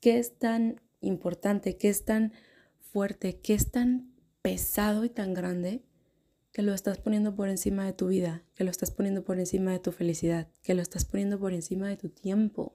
¿Qué 0.00 0.18
es 0.18 0.38
tan 0.38 0.80
importante, 1.00 1.76
qué 1.76 1.90
es 1.90 2.06
tan 2.06 2.32
fuerte, 2.78 3.38
qué 3.40 3.52
es 3.52 3.70
tan 3.70 4.14
pesado 4.40 5.04
y 5.04 5.10
tan 5.10 5.34
grande 5.34 5.82
que 6.52 6.62
lo 6.62 6.72
estás 6.72 6.96
poniendo 6.96 7.36
por 7.36 7.50
encima 7.50 7.84
de 7.84 7.92
tu 7.92 8.06
vida, 8.06 8.44
que 8.54 8.64
lo 8.64 8.70
estás 8.70 8.90
poniendo 8.90 9.24
por 9.24 9.38
encima 9.38 9.72
de 9.72 9.78
tu 9.78 9.92
felicidad, 9.92 10.48
que 10.62 10.72
lo 10.72 10.80
estás 10.80 11.04
poniendo 11.04 11.38
por 11.38 11.52
encima 11.52 11.86
de 11.86 11.98
tu 11.98 12.08
tiempo? 12.08 12.74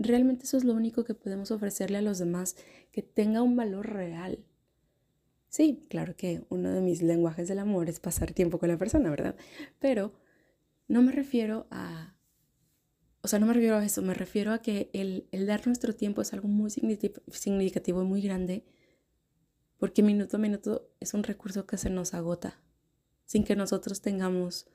Realmente 0.00 0.46
eso 0.46 0.56
es 0.56 0.64
lo 0.64 0.74
único 0.74 1.04
que 1.04 1.14
podemos 1.14 1.52
ofrecerle 1.52 1.98
a 1.98 2.02
los 2.02 2.18
demás, 2.18 2.56
que 2.90 3.02
tenga 3.02 3.42
un 3.42 3.54
valor 3.54 3.92
real. 3.92 4.44
Sí, 5.48 5.86
claro 5.88 6.16
que 6.16 6.42
uno 6.48 6.72
de 6.72 6.80
mis 6.80 7.00
lenguajes 7.00 7.46
del 7.46 7.60
amor 7.60 7.88
es 7.88 8.00
pasar 8.00 8.32
tiempo 8.32 8.58
con 8.58 8.70
la 8.70 8.76
persona, 8.76 9.08
¿verdad? 9.08 9.36
Pero 9.78 10.12
no 10.92 11.00
me 11.00 11.10
refiero 11.10 11.66
a, 11.70 12.14
o 13.22 13.28
sea, 13.28 13.38
no 13.38 13.46
me 13.46 13.54
refiero 13.54 13.76
a 13.76 13.84
eso, 13.84 14.02
me 14.02 14.12
refiero 14.12 14.52
a 14.52 14.60
que 14.60 14.90
el, 14.92 15.26
dar 15.46 15.66
nuestro 15.66 15.94
tiempo 15.94 16.20
es 16.20 16.34
algo 16.34 16.48
muy 16.48 16.70
significativo 16.70 18.02
y 18.02 18.04
muy 18.04 18.20
grande, 18.20 18.66
porque 19.78 20.02
minuto 20.02 20.36
a 20.36 20.40
minuto 20.40 20.90
es 21.00 21.14
un 21.14 21.22
recurso 21.22 21.66
que 21.66 21.78
se 21.78 21.88
nos 21.88 22.12
agota, 22.12 22.60
sin 23.24 23.42
que 23.42 23.56
nosotros 23.56 24.02
tengamos 24.02 24.66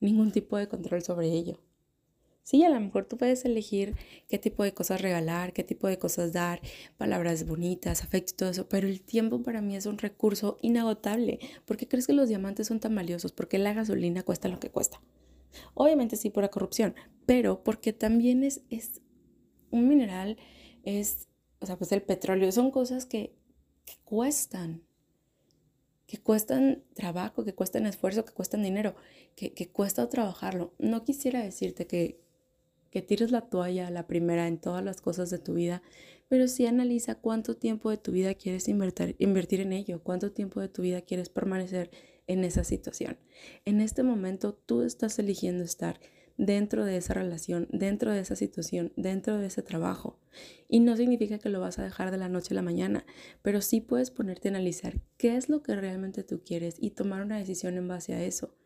ningún 0.00 0.32
tipo 0.32 0.56
de 0.56 0.66
control 0.66 1.04
sobre 1.04 1.28
ello. 1.28 1.60
Sí, 2.42 2.64
a 2.64 2.68
lo 2.68 2.80
mejor 2.80 3.04
tú 3.04 3.16
puedes 3.16 3.44
elegir 3.44 3.94
qué 4.28 4.38
tipo 4.38 4.64
de 4.64 4.74
cosas 4.74 5.02
regalar, 5.02 5.52
qué 5.52 5.62
tipo 5.62 5.86
de 5.86 6.00
cosas 6.00 6.32
dar, 6.32 6.62
palabras 6.96 7.46
bonitas, 7.46 8.02
afecto 8.02 8.32
y 8.32 8.36
todo 8.38 8.50
eso, 8.50 8.68
pero 8.68 8.88
el 8.88 9.02
tiempo 9.02 9.40
para 9.44 9.62
mí 9.62 9.76
es 9.76 9.86
un 9.86 9.98
recurso 9.98 10.58
inagotable. 10.62 11.38
¿Por 11.64 11.76
qué 11.76 11.86
crees 11.86 12.08
que 12.08 12.12
los 12.12 12.28
diamantes 12.28 12.66
son 12.66 12.80
tan 12.80 12.92
valiosos? 12.96 13.30
Porque 13.30 13.58
la 13.58 13.72
gasolina 13.72 14.24
cuesta 14.24 14.48
lo 14.48 14.58
que 14.58 14.70
cuesta. 14.70 15.00
Obviamente 15.74 16.16
sí 16.16 16.30
por 16.30 16.42
la 16.42 16.50
corrupción, 16.50 16.94
pero 17.26 17.62
porque 17.62 17.92
también 17.92 18.44
es, 18.44 18.62
es 18.70 19.00
un 19.70 19.88
mineral, 19.88 20.36
es, 20.82 21.28
o 21.60 21.66
sea, 21.66 21.76
pues 21.76 21.92
el 21.92 22.02
petróleo, 22.02 22.50
son 22.52 22.70
cosas 22.70 23.06
que, 23.06 23.34
cuestan, 24.04 24.82
que 26.06 26.18
cuestan 26.18 26.84
trabajo, 26.94 27.44
que 27.44 27.54
cuestan 27.54 27.86
esfuerzo, 27.86 28.24
que 28.24 28.32
cuestan 28.32 28.62
dinero, 28.62 28.94
que, 29.34 29.52
que 29.52 29.68
cuesta 29.70 30.08
trabajarlo. 30.08 30.74
No 30.78 31.04
quisiera 31.04 31.42
decirte 31.42 31.86
que, 31.86 32.20
que 32.90 33.02
tires 33.02 33.32
la 33.32 33.42
toalla 33.42 33.90
la 33.90 34.06
primera 34.06 34.46
en 34.46 34.58
todas 34.58 34.84
las 34.84 35.00
cosas 35.00 35.28
de 35.28 35.38
tu 35.38 35.54
vida, 35.54 35.82
pero 36.28 36.46
sí 36.46 36.66
analiza 36.66 37.16
cuánto 37.16 37.56
tiempo 37.56 37.90
de 37.90 37.96
tu 37.96 38.12
vida 38.12 38.34
quieres 38.34 38.68
invertir, 38.68 39.16
invertir 39.18 39.60
en 39.60 39.72
ello, 39.72 40.00
cuánto 40.02 40.30
tiempo 40.32 40.60
de 40.60 40.68
tu 40.68 40.82
vida 40.82 41.00
quieres 41.00 41.28
permanecer 41.28 41.90
en 42.26 42.44
esa 42.44 42.64
situación. 42.64 43.18
En 43.64 43.80
este 43.80 44.02
momento 44.02 44.54
tú 44.54 44.82
estás 44.82 45.18
eligiendo 45.18 45.64
estar 45.64 46.00
dentro 46.36 46.84
de 46.84 46.96
esa 46.96 47.14
relación, 47.14 47.68
dentro 47.70 48.12
de 48.12 48.20
esa 48.20 48.36
situación, 48.36 48.92
dentro 48.96 49.38
de 49.38 49.46
ese 49.46 49.62
trabajo. 49.62 50.18
Y 50.68 50.80
no 50.80 50.96
significa 50.96 51.38
que 51.38 51.48
lo 51.48 51.60
vas 51.60 51.78
a 51.78 51.84
dejar 51.84 52.10
de 52.10 52.18
la 52.18 52.28
noche 52.28 52.54
a 52.54 52.56
la 52.56 52.62
mañana, 52.62 53.04
pero 53.42 53.60
sí 53.60 53.80
puedes 53.80 54.10
ponerte 54.10 54.48
a 54.48 54.50
analizar 54.50 55.00
qué 55.16 55.36
es 55.36 55.48
lo 55.48 55.62
que 55.62 55.76
realmente 55.76 56.24
tú 56.24 56.42
quieres 56.44 56.76
y 56.78 56.90
tomar 56.90 57.22
una 57.22 57.38
decisión 57.38 57.76
en 57.76 57.88
base 57.88 58.14
a 58.14 58.24
eso. 58.24 58.56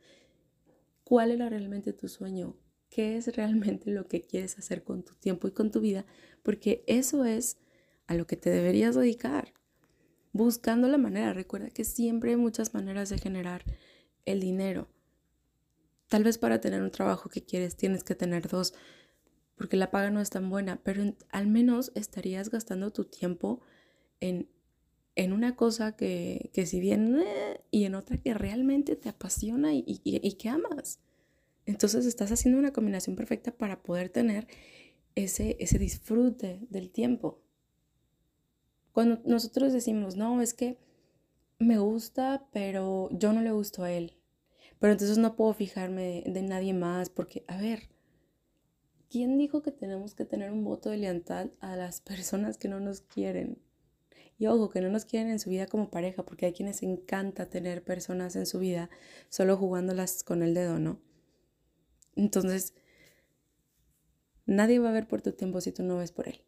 ¿Cuál 1.05 1.31
era 1.31 1.49
realmente 1.49 1.93
tu 1.93 2.09
sueño? 2.09 2.57
¿Qué 2.91 3.17
es 3.17 3.35
realmente 3.37 3.91
lo 3.91 4.09
que 4.09 4.27
quieres 4.27 4.59
hacer 4.59 4.83
con 4.83 5.05
tu 5.05 5.15
tiempo 5.15 5.49
y 5.49 5.53
con 5.53 5.71
tu 5.71 5.81
vida? 5.81 6.07
Porque 6.43 6.85
eso 6.87 7.25
es 7.25 7.59
a 8.07 8.15
lo 8.15 8.27
que 8.27 8.37
te 8.37 8.49
deberías 8.49 8.95
dedicar 8.95 9.53
buscando 10.39 10.89
la 10.89 10.97
manera. 10.97 11.35
Recuerda 11.35 11.69
que 11.69 11.85
siempre 11.85 12.31
hay 12.31 12.37
muchas 12.37 12.73
maneras 12.73 13.11
de 13.11 13.19
generar 13.19 13.65
el 14.25 14.41
dinero. 14.41 14.89
Tal 16.09 16.25
vez 16.25 16.39
para 16.39 16.61
tener 16.61 16.81
un 16.81 16.91
trabajo 16.91 17.29
que 17.29 17.45
quieres 17.45 17.77
tienes 17.77 18.05
que 18.05 18.15
tener 18.15 18.49
dos, 18.49 18.73
porque 19.57 19.77
la 19.77 19.91
paga 19.91 20.11
no 20.11 20.21
es 20.21 20.31
tan 20.31 20.49
buena, 20.49 20.81
pero 20.83 21.15
al 21.31 21.49
menos 21.49 21.93
estarías 21.95 22.49
gastando 22.49 22.91
tu 22.93 23.05
tiempo 23.05 23.61
en, 24.21 24.49
en 25.17 25.33
una 25.33 25.57
cosa 25.57 25.97
que, 25.97 26.51
que 26.55 26.65
si 26.65 26.81
bien 26.81 27.21
eh, 27.21 27.61
y 27.71 27.85
en 27.85 27.95
otra 27.95 28.17
que 28.17 28.33
realmente 28.33 28.97
te 28.97 29.11
apasiona 29.11 29.75
y, 29.75 29.85
y, 29.87 30.01
y 30.05 30.33
que 30.35 30.49
amas. 30.49 31.01
Entonces 31.67 32.07
estás 32.07 32.33
haciendo 32.33 32.59
una 32.59 32.73
combinación 32.73 33.17
perfecta 33.17 33.51
para 33.51 33.83
poder 33.83 34.09
tener 34.09 34.47
ese, 35.17 35.57
ese 35.59 35.79
disfrute 35.79 36.61
del 36.71 36.91
tiempo. 36.91 37.43
Cuando 38.99 39.21
nosotros 39.25 39.73
decimos, 39.73 40.17
no, 40.17 40.43
es 40.43 40.55
que 40.55 40.77
me 41.61 41.79
gusta, 41.79 42.49
pero 42.51 43.09
yo 43.13 43.33
no 43.33 43.43
le 43.43 43.53
gusto 43.53 43.85
a 43.85 43.93
él. 43.93 44.17
Pero 44.81 44.93
entonces 44.93 45.19
no 45.19 45.37
puedo 45.37 45.55
fijarme 45.55 46.25
de, 46.27 46.43
nadie 46.43 46.75
más 46.75 47.09
porque, 47.09 47.45
a 47.47 47.61
ver, 47.61 47.91
¿quién 49.09 49.39
dijo 49.39 49.63
que 49.63 49.71
tenemos 49.71 50.17
que 50.17 50.25
tener 50.25 50.51
un 50.51 50.65
voto 50.65 50.91
de 50.91 50.97
lealtad 50.97 51.51
a 51.61 51.77
las 51.77 52.01
personas 52.01 52.59
que 52.59 52.67
no 52.67 52.81
nos 52.81 53.03
quieren? 53.03 53.63
Y 54.37 54.49
ojo, 54.49 54.69
que 54.69 54.81
no 54.81 54.89
nos 54.89 55.05
quieren 55.05 55.31
en 55.31 55.39
su 55.39 55.49
vida 55.49 55.69
como 55.69 55.93
pareja, 55.93 56.25
porque 56.25 56.47
hay 56.47 56.53
quienes 56.53 56.83
encanta 56.83 57.49
tener 57.49 57.85
personas 57.85 58.35
en 58.35 58.47
su 58.47 58.59
vida 58.59 58.91
solo 59.29 59.57
jugándolas 59.57 60.25
con 60.25 60.43
el 60.43 60.55
dedo, 60.55 60.81
¿no? 60.81 61.01
Entonces, 62.17 62.75
nadie 64.45 64.81
va 64.81 64.89
a 64.89 64.93
ver 64.93 65.07
por 65.07 65.23
tu 65.23 65.31
tiempo 65.31 65.61
si 65.61 65.71
tú 65.71 65.85
no 65.85 65.99
ves 65.99 66.11
por 66.11 66.27
él. 66.27 66.43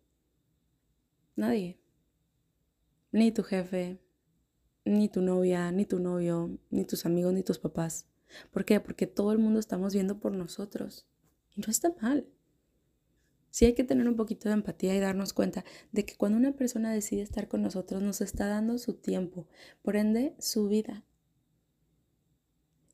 Nadie 1.37 1.80
ni 3.13 3.33
tu 3.33 3.43
jefe, 3.43 4.01
ni 4.85 5.09
tu 5.09 5.23
novia, 5.23 5.71
ni 5.73 5.85
tu 5.85 5.99
novio, 5.99 6.59
ni 6.71 6.85
tus 6.85 7.07
amigos, 7.07 7.33
ni 7.33 7.43
tus 7.43 7.59
papás. 7.59 8.07
¿Por 8.51 8.65
qué? 8.65 8.81
Porque 8.81 9.07
todo 9.07 9.33
el 9.33 9.39
mundo 9.39 9.61
estamos 9.61 9.95
viendo 9.95 10.21
por 10.21 10.33
nosotros. 10.33 11.07
Y 11.55 11.61
no 11.61 11.71
está 11.71 11.95
mal. 12.01 12.27
Sí 13.51 13.65
hay 13.65 13.75
que 13.75 13.85
tener 13.85 14.09
un 14.09 14.17
poquito 14.17 14.49
de 14.49 14.55
empatía 14.55 14.95
y 14.95 15.01
darnos 15.01 15.33
cuenta 15.33 15.65
de 15.91 16.05
que 16.05 16.17
cuando 16.17 16.39
una 16.39 16.53
persona 16.53 16.93
decide 16.93 17.23
estar 17.23 17.49
con 17.49 17.63
nosotros 17.63 18.01
nos 18.01 18.21
está 18.21 18.47
dando 18.47 18.79
su 18.79 18.95
tiempo, 18.95 19.49
por 19.83 19.97
ende 19.97 20.37
su 20.39 20.69
vida. 20.69 21.05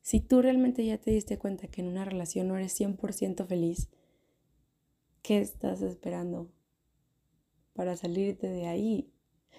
Si 0.01 0.19
tú 0.19 0.41
realmente 0.41 0.85
ya 0.85 0.97
te 0.97 1.11
diste 1.11 1.37
cuenta 1.37 1.67
que 1.67 1.81
en 1.81 1.89
una 1.89 2.05
relación 2.05 2.47
no 2.47 2.55
eres 2.55 2.79
100% 2.79 3.45
feliz, 3.45 3.89
¿qué 5.21 5.39
estás 5.41 5.81
esperando 5.81 6.49
para 7.73 7.95
salirte 7.95 8.47
de 8.47 8.65
ahí? 8.67 9.13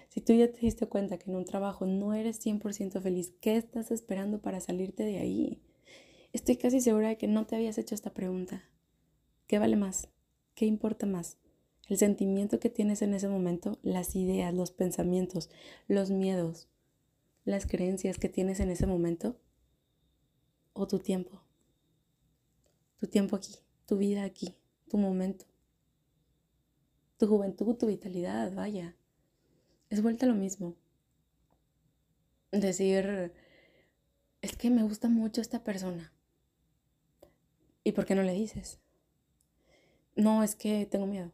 Si 0.09 0.21
tú 0.21 0.33
ya 0.33 0.51
te 0.51 0.59
diste 0.59 0.87
cuenta 0.87 1.19
que 1.19 1.29
en 1.29 1.37
un 1.37 1.45
trabajo 1.45 1.85
no 1.85 2.15
eres 2.15 2.43
100% 2.43 2.99
feliz, 2.99 3.31
¿qué 3.41 3.57
estás 3.57 3.91
esperando 3.91 4.41
para 4.41 4.59
salirte 4.59 5.03
de 5.03 5.19
ahí? 5.19 5.61
Estoy 6.33 6.57
casi 6.57 6.81
segura 6.81 7.09
de 7.09 7.17
que 7.17 7.27
no 7.27 7.45
te 7.45 7.55
habías 7.55 7.77
hecho 7.77 7.93
esta 7.93 8.11
pregunta. 8.11 8.63
¿Qué 9.45 9.59
vale 9.59 9.75
más? 9.75 10.09
¿Qué 10.55 10.65
importa 10.65 11.05
más? 11.05 11.37
¿El 11.87 11.97
sentimiento 11.97 12.59
que 12.59 12.71
tienes 12.71 13.03
en 13.03 13.13
ese 13.13 13.29
momento? 13.29 13.77
¿Las 13.83 14.15
ideas, 14.15 14.53
los 14.53 14.71
pensamientos, 14.71 15.51
los 15.87 16.09
miedos, 16.09 16.67
las 17.45 17.67
creencias 17.67 18.17
que 18.17 18.29
tienes 18.29 18.59
en 18.59 18.71
ese 18.71 18.87
momento? 18.87 19.39
¿O 20.73 20.87
tu 20.87 20.97
tiempo? 20.97 21.43
Tu 22.99 23.07
tiempo 23.07 23.35
aquí, 23.35 23.55
tu 23.85 23.97
vida 23.97 24.23
aquí, 24.23 24.55
tu 24.89 24.97
momento, 24.97 25.45
tu 27.17 27.27
juventud, 27.27 27.75
tu 27.75 27.87
vitalidad, 27.87 28.53
vaya 28.53 28.95
es 29.89 30.01
vuelta 30.01 30.25
lo 30.25 30.35
mismo. 30.35 30.75
Decir, 32.51 33.33
es 34.41 34.55
que 34.55 34.69
me 34.69 34.83
gusta 34.83 35.09
mucho 35.09 35.41
esta 35.41 35.63
persona. 35.63 36.11
¿Y 37.83 37.91
por 37.91 38.05
qué 38.05 38.15
no 38.15 38.23
le 38.23 38.33
dices? 38.33 38.79
No, 40.15 40.43
es 40.43 40.55
que 40.55 40.85
tengo 40.85 41.05
miedo. 41.05 41.31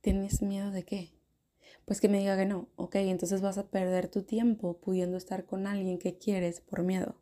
¿Tienes 0.00 0.42
miedo 0.42 0.70
de 0.70 0.84
qué? 0.84 1.10
Pues 1.84 2.00
que 2.00 2.08
me 2.08 2.18
diga 2.18 2.36
que 2.36 2.46
no. 2.46 2.68
Ok, 2.76 2.96
entonces 2.96 3.40
vas 3.40 3.58
a 3.58 3.68
perder 3.68 4.08
tu 4.08 4.22
tiempo 4.22 4.78
pudiendo 4.78 5.16
estar 5.16 5.44
con 5.44 5.66
alguien 5.66 5.98
que 5.98 6.18
quieres 6.18 6.60
por 6.60 6.82
miedo. 6.82 7.16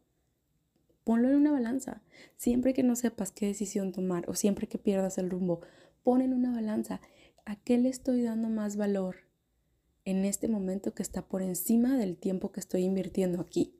Ponlo 1.05 1.29
en 1.29 1.37
una 1.37 1.53
balanza. 1.53 2.03
Siempre 2.37 2.73
que 2.73 2.83
no 2.83 2.97
sepas 2.97 3.31
qué 3.31 3.47
decisión 3.47 3.93
tomar 3.93 4.29
o 4.29 4.35
siempre 4.35 4.69
que 4.69 4.79
pierdas 4.79 5.19
el 5.19 5.29
rumbo, 5.29 5.61
pon 6.03 6.23
en 6.23 6.33
una 6.33 6.51
balanza 6.51 7.01
¿A 7.47 7.57
qué 7.57 7.77
le 7.77 7.91
estoy 7.91 8.23
dando 8.23 8.49
más 8.49 8.77
valor 8.77 9.17
en 10.05 10.25
este 10.25 10.49
momento 10.49 10.95
que 10.95 11.03
está 11.03 11.27
por 11.27 11.43
encima 11.43 11.97
del 11.97 12.17
tiempo 12.17 12.53
que 12.53 12.61
estoy 12.61 12.83
invirtiendo 12.83 13.41
aquí? 13.41 13.75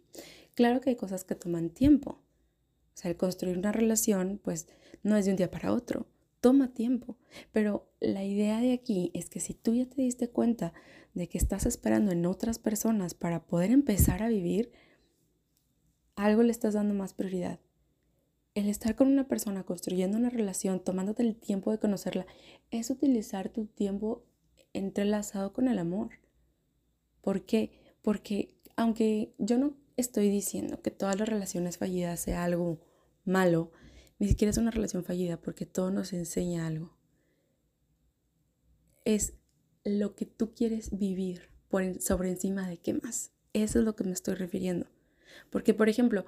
Claro 0.55 0.81
que 0.81 0.91
hay 0.91 0.97
cosas 0.97 1.25
que 1.25 1.35
toman 1.35 1.71
tiempo. 1.71 2.21
O 2.95 2.97
sea, 2.97 3.11
el 3.11 3.17
construir 3.17 3.59
una 3.59 3.73
relación, 3.73 4.41
pues 4.43 4.69
no 5.03 5.17
es 5.17 5.25
de 5.25 5.33
un 5.33 5.37
día 5.37 5.51
para 5.51 5.73
otro, 5.73 6.07
toma 6.41 6.73
tiempo. 6.73 7.17
Pero 7.53 7.89
la 8.01 8.23
idea 8.25 8.61
de 8.61 8.73
aquí 8.73 9.11
es 9.15 9.29
que 9.29 9.41
si 9.41 9.55
tú 9.55 9.75
ya 9.75 9.87
te 9.87 10.03
diste 10.03 10.29
cuenta 10.29 10.73
de 11.15 11.29
que 11.29 11.39
estás 11.39 11.67
esperando 11.67 12.13
en 12.13 12.27
otras 12.27 12.59
personas 12.59 13.15
para 13.15 13.47
poder 13.47 13.71
empezar 13.71 14.23
a 14.23 14.29
vivir, 14.29 14.71
algo 16.17 16.43
le 16.43 16.53
estás 16.53 16.75
dando 16.75 16.95
más 16.95 17.15
prioridad. 17.15 17.59
El 18.55 18.69
estar 18.69 18.95
con 18.95 19.09
una 19.09 19.27
persona, 19.27 19.65
construyendo 19.65 20.17
una 20.17 20.31
relación, 20.31 20.79
tomándote 20.79 21.25
el 21.25 21.35
tiempo 21.35 21.73
de 21.73 21.79
conocerla, 21.79 22.27
es 22.71 22.91
utilizar 22.91 23.49
tu 23.49 23.67
tiempo 23.67 24.25
entrelazado 24.75 25.53
con 25.53 25.69
el 25.69 25.79
amor. 25.79 26.11
¿Por 27.23 27.47
qué? 27.47 27.97
Porque 28.03 28.55
aunque 28.77 29.35
yo 29.39 29.57
no 29.57 29.77
estoy 29.97 30.29
diciendo 30.29 30.83
que 30.83 30.91
todas 30.91 31.19
las 31.19 31.29
relaciones 31.29 31.79
fallidas 31.79 32.21
sea 32.21 32.45
algo 32.45 32.81
malo, 33.25 33.73
ni 34.19 34.29
siquiera 34.29 34.51
es 34.51 34.59
una 34.59 34.71
relación 34.71 35.05
fallida 35.05 35.41
porque 35.41 35.67
todo 35.67 35.91
nos 35.91 36.13
enseña 36.13 36.67
algo. 36.67 36.97
Es 39.05 39.35
lo 39.85 40.15
que 40.15 40.27
tú 40.27 40.55
quieres 40.55 40.97
vivir 40.97 41.51
por 41.69 42.01
sobre 42.01 42.31
encima 42.31 42.69
de 42.69 42.79
qué 42.79 42.95
más. 42.95 43.33
Eso 43.53 43.79
es 43.79 43.85
lo 43.85 43.95
que 43.97 44.05
me 44.05 44.13
estoy 44.13 44.35
refiriendo. 44.35 44.87
Porque, 45.51 45.75
por 45.75 45.89
ejemplo, 45.89 46.25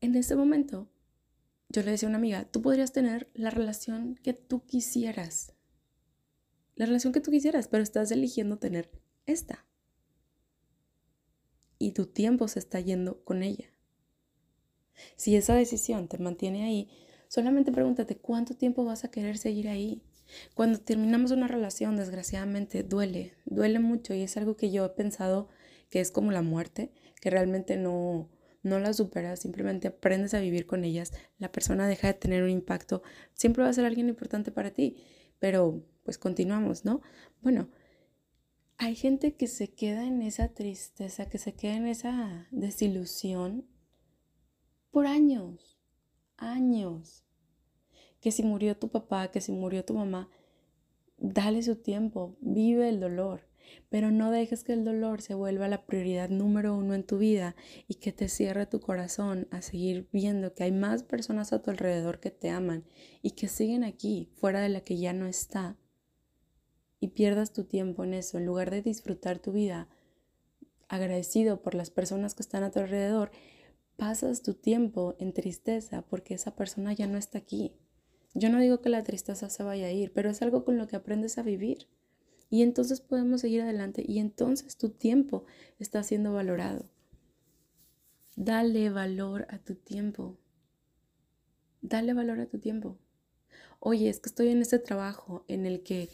en 0.00 0.14
este 0.14 0.36
momento, 0.36 0.88
yo 1.68 1.82
le 1.82 1.90
decía 1.90 2.08
a 2.08 2.10
una 2.10 2.18
amiga, 2.18 2.44
tú 2.44 2.62
podrías 2.62 2.92
tener 2.92 3.28
la 3.34 3.50
relación 3.50 4.16
que 4.22 4.34
tú 4.34 4.64
quisieras. 4.64 5.55
La 6.76 6.86
relación 6.86 7.12
que 7.12 7.20
tú 7.20 7.30
quisieras, 7.30 7.68
pero 7.68 7.82
estás 7.82 8.10
eligiendo 8.10 8.58
tener 8.58 8.90
esta 9.26 9.66
y 11.78 11.92
tu 11.92 12.06
tiempo 12.06 12.48
se 12.48 12.58
está 12.58 12.80
yendo 12.80 13.22
con 13.24 13.42
ella. 13.42 13.66
Si 15.16 15.36
esa 15.36 15.54
decisión 15.54 16.08
te 16.08 16.18
mantiene 16.18 16.64
ahí, 16.64 16.88
solamente 17.28 17.72
pregúntate 17.72 18.16
cuánto 18.16 18.54
tiempo 18.54 18.84
vas 18.84 19.04
a 19.04 19.10
querer 19.10 19.38
seguir 19.38 19.68
ahí. 19.68 20.02
Cuando 20.54 20.80
terminamos 20.80 21.30
una 21.30 21.48
relación, 21.48 21.96
desgraciadamente, 21.96 22.82
duele, 22.82 23.34
duele 23.44 23.78
mucho 23.78 24.14
y 24.14 24.22
es 24.22 24.36
algo 24.36 24.56
que 24.56 24.70
yo 24.70 24.84
he 24.84 24.90
pensado 24.90 25.48
que 25.90 26.00
es 26.00 26.10
como 26.10 26.32
la 26.32 26.42
muerte, 26.42 26.92
que 27.20 27.30
realmente 27.30 27.76
no, 27.76 28.28
no 28.62 28.80
la 28.80 28.92
superas, 28.92 29.40
simplemente 29.40 29.88
aprendes 29.88 30.34
a 30.34 30.40
vivir 30.40 30.66
con 30.66 30.82
ellas, 30.82 31.12
la 31.38 31.52
persona 31.52 31.86
deja 31.86 32.08
de 32.08 32.14
tener 32.14 32.42
un 32.42 32.50
impacto, 32.50 33.02
siempre 33.34 33.62
va 33.62 33.68
a 33.68 33.72
ser 33.72 33.84
alguien 33.84 34.08
importante 34.08 34.50
para 34.50 34.72
ti, 34.72 34.96
pero 35.38 35.84
pues 36.06 36.18
continuamos, 36.18 36.84
¿no? 36.84 37.02
Bueno, 37.42 37.68
hay 38.78 38.94
gente 38.94 39.34
que 39.34 39.48
se 39.48 39.74
queda 39.74 40.06
en 40.06 40.22
esa 40.22 40.54
tristeza, 40.54 41.28
que 41.28 41.38
se 41.38 41.54
queda 41.54 41.74
en 41.74 41.88
esa 41.88 42.46
desilusión 42.52 43.66
por 44.92 45.08
años, 45.08 45.80
años. 46.36 47.24
Que 48.20 48.30
si 48.30 48.44
murió 48.44 48.78
tu 48.78 48.88
papá, 48.88 49.32
que 49.32 49.40
si 49.40 49.50
murió 49.50 49.84
tu 49.84 49.94
mamá, 49.94 50.30
dale 51.18 51.60
su 51.62 51.74
tiempo, 51.74 52.36
vive 52.40 52.88
el 52.88 53.00
dolor, 53.00 53.48
pero 53.88 54.12
no 54.12 54.30
dejes 54.30 54.62
que 54.62 54.74
el 54.74 54.84
dolor 54.84 55.22
se 55.22 55.34
vuelva 55.34 55.66
la 55.66 55.86
prioridad 55.86 56.28
número 56.28 56.76
uno 56.76 56.94
en 56.94 57.02
tu 57.02 57.18
vida 57.18 57.56
y 57.88 57.96
que 57.96 58.12
te 58.12 58.28
cierre 58.28 58.66
tu 58.66 58.78
corazón 58.78 59.48
a 59.50 59.60
seguir 59.60 60.08
viendo 60.12 60.54
que 60.54 60.62
hay 60.62 60.72
más 60.72 61.02
personas 61.02 61.52
a 61.52 61.62
tu 61.62 61.72
alrededor 61.72 62.20
que 62.20 62.30
te 62.30 62.50
aman 62.50 62.84
y 63.22 63.32
que 63.32 63.48
siguen 63.48 63.82
aquí, 63.82 64.30
fuera 64.36 64.60
de 64.60 64.68
la 64.68 64.82
que 64.82 64.98
ya 64.98 65.12
no 65.12 65.26
está 65.26 65.76
y 67.00 67.08
pierdas 67.08 67.52
tu 67.52 67.64
tiempo 67.64 68.04
en 68.04 68.14
eso, 68.14 68.38
en 68.38 68.46
lugar 68.46 68.70
de 68.70 68.82
disfrutar 68.82 69.38
tu 69.38 69.52
vida 69.52 69.88
agradecido 70.88 71.62
por 71.62 71.74
las 71.74 71.90
personas 71.90 72.34
que 72.34 72.42
están 72.42 72.62
a 72.62 72.70
tu 72.70 72.78
alrededor, 72.78 73.30
pasas 73.96 74.42
tu 74.42 74.54
tiempo 74.54 75.16
en 75.18 75.32
tristeza 75.32 76.02
porque 76.02 76.34
esa 76.34 76.54
persona 76.54 76.92
ya 76.92 77.06
no 77.06 77.18
está 77.18 77.38
aquí. 77.38 77.72
Yo 78.34 78.50
no 78.50 78.60
digo 78.60 78.80
que 78.80 78.90
la 78.90 79.02
tristeza 79.02 79.48
se 79.48 79.62
vaya 79.62 79.86
a 79.86 79.92
ir, 79.92 80.12
pero 80.12 80.30
es 80.30 80.42
algo 80.42 80.64
con 80.64 80.76
lo 80.76 80.86
que 80.86 80.96
aprendes 80.96 81.38
a 81.38 81.42
vivir. 81.42 81.88
Y 82.50 82.62
entonces 82.62 83.00
podemos 83.00 83.40
seguir 83.40 83.62
adelante 83.62 84.04
y 84.06 84.18
entonces 84.18 84.76
tu 84.76 84.90
tiempo 84.90 85.46
está 85.78 86.02
siendo 86.02 86.32
valorado. 86.32 86.88
Dale 88.36 88.90
valor 88.90 89.46
a 89.48 89.58
tu 89.58 89.74
tiempo. 89.74 90.38
Dale 91.80 92.12
valor 92.12 92.40
a 92.40 92.46
tu 92.46 92.58
tiempo. 92.58 92.98
Oye, 93.80 94.08
es 94.08 94.20
que 94.20 94.28
estoy 94.28 94.48
en 94.48 94.60
este 94.60 94.78
trabajo 94.78 95.44
en 95.48 95.64
el 95.64 95.82
que 95.82 96.10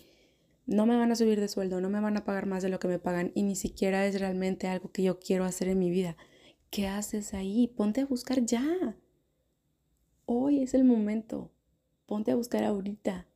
no 0.73 0.87
me 0.87 0.97
van 0.97 1.13
a 1.13 1.17
subir 1.17 1.41
de 1.41 1.49
sueldo, 1.49 1.81
no 1.81 1.91
me 1.91 2.01
van 2.01 2.17
a 2.17 2.25
pagar 2.25 2.47
más 2.47 2.63
de 2.63 2.69
lo 2.69 2.79
que 2.79 2.89
me 2.89 2.99
pagan 2.99 3.33
y 3.35 3.43
ni 3.43 3.57
siquiera 3.57 4.07
es 4.07 4.19
realmente 4.21 4.69
algo 4.69 4.91
que 4.91 5.03
yo 5.03 5.19
quiero 5.19 5.45
hacer 5.45 5.69
en 5.69 5.79
mi 5.79 5.91
vida. 5.91 6.17
¿Qué 6.71 6.87
haces 6.87 7.35
ahí? 7.35 7.69
Ponte 7.69 8.01
a 8.01 8.07
buscar 8.07 8.45
ya. 8.45 8.97
Hoy 10.25 10.63
es 10.63 10.75
el 10.75 10.85
momento. 10.85 11.51
Ponte 12.07 12.31
a 12.31 12.37
buscar 12.37 12.65
ahorita. 12.65 13.27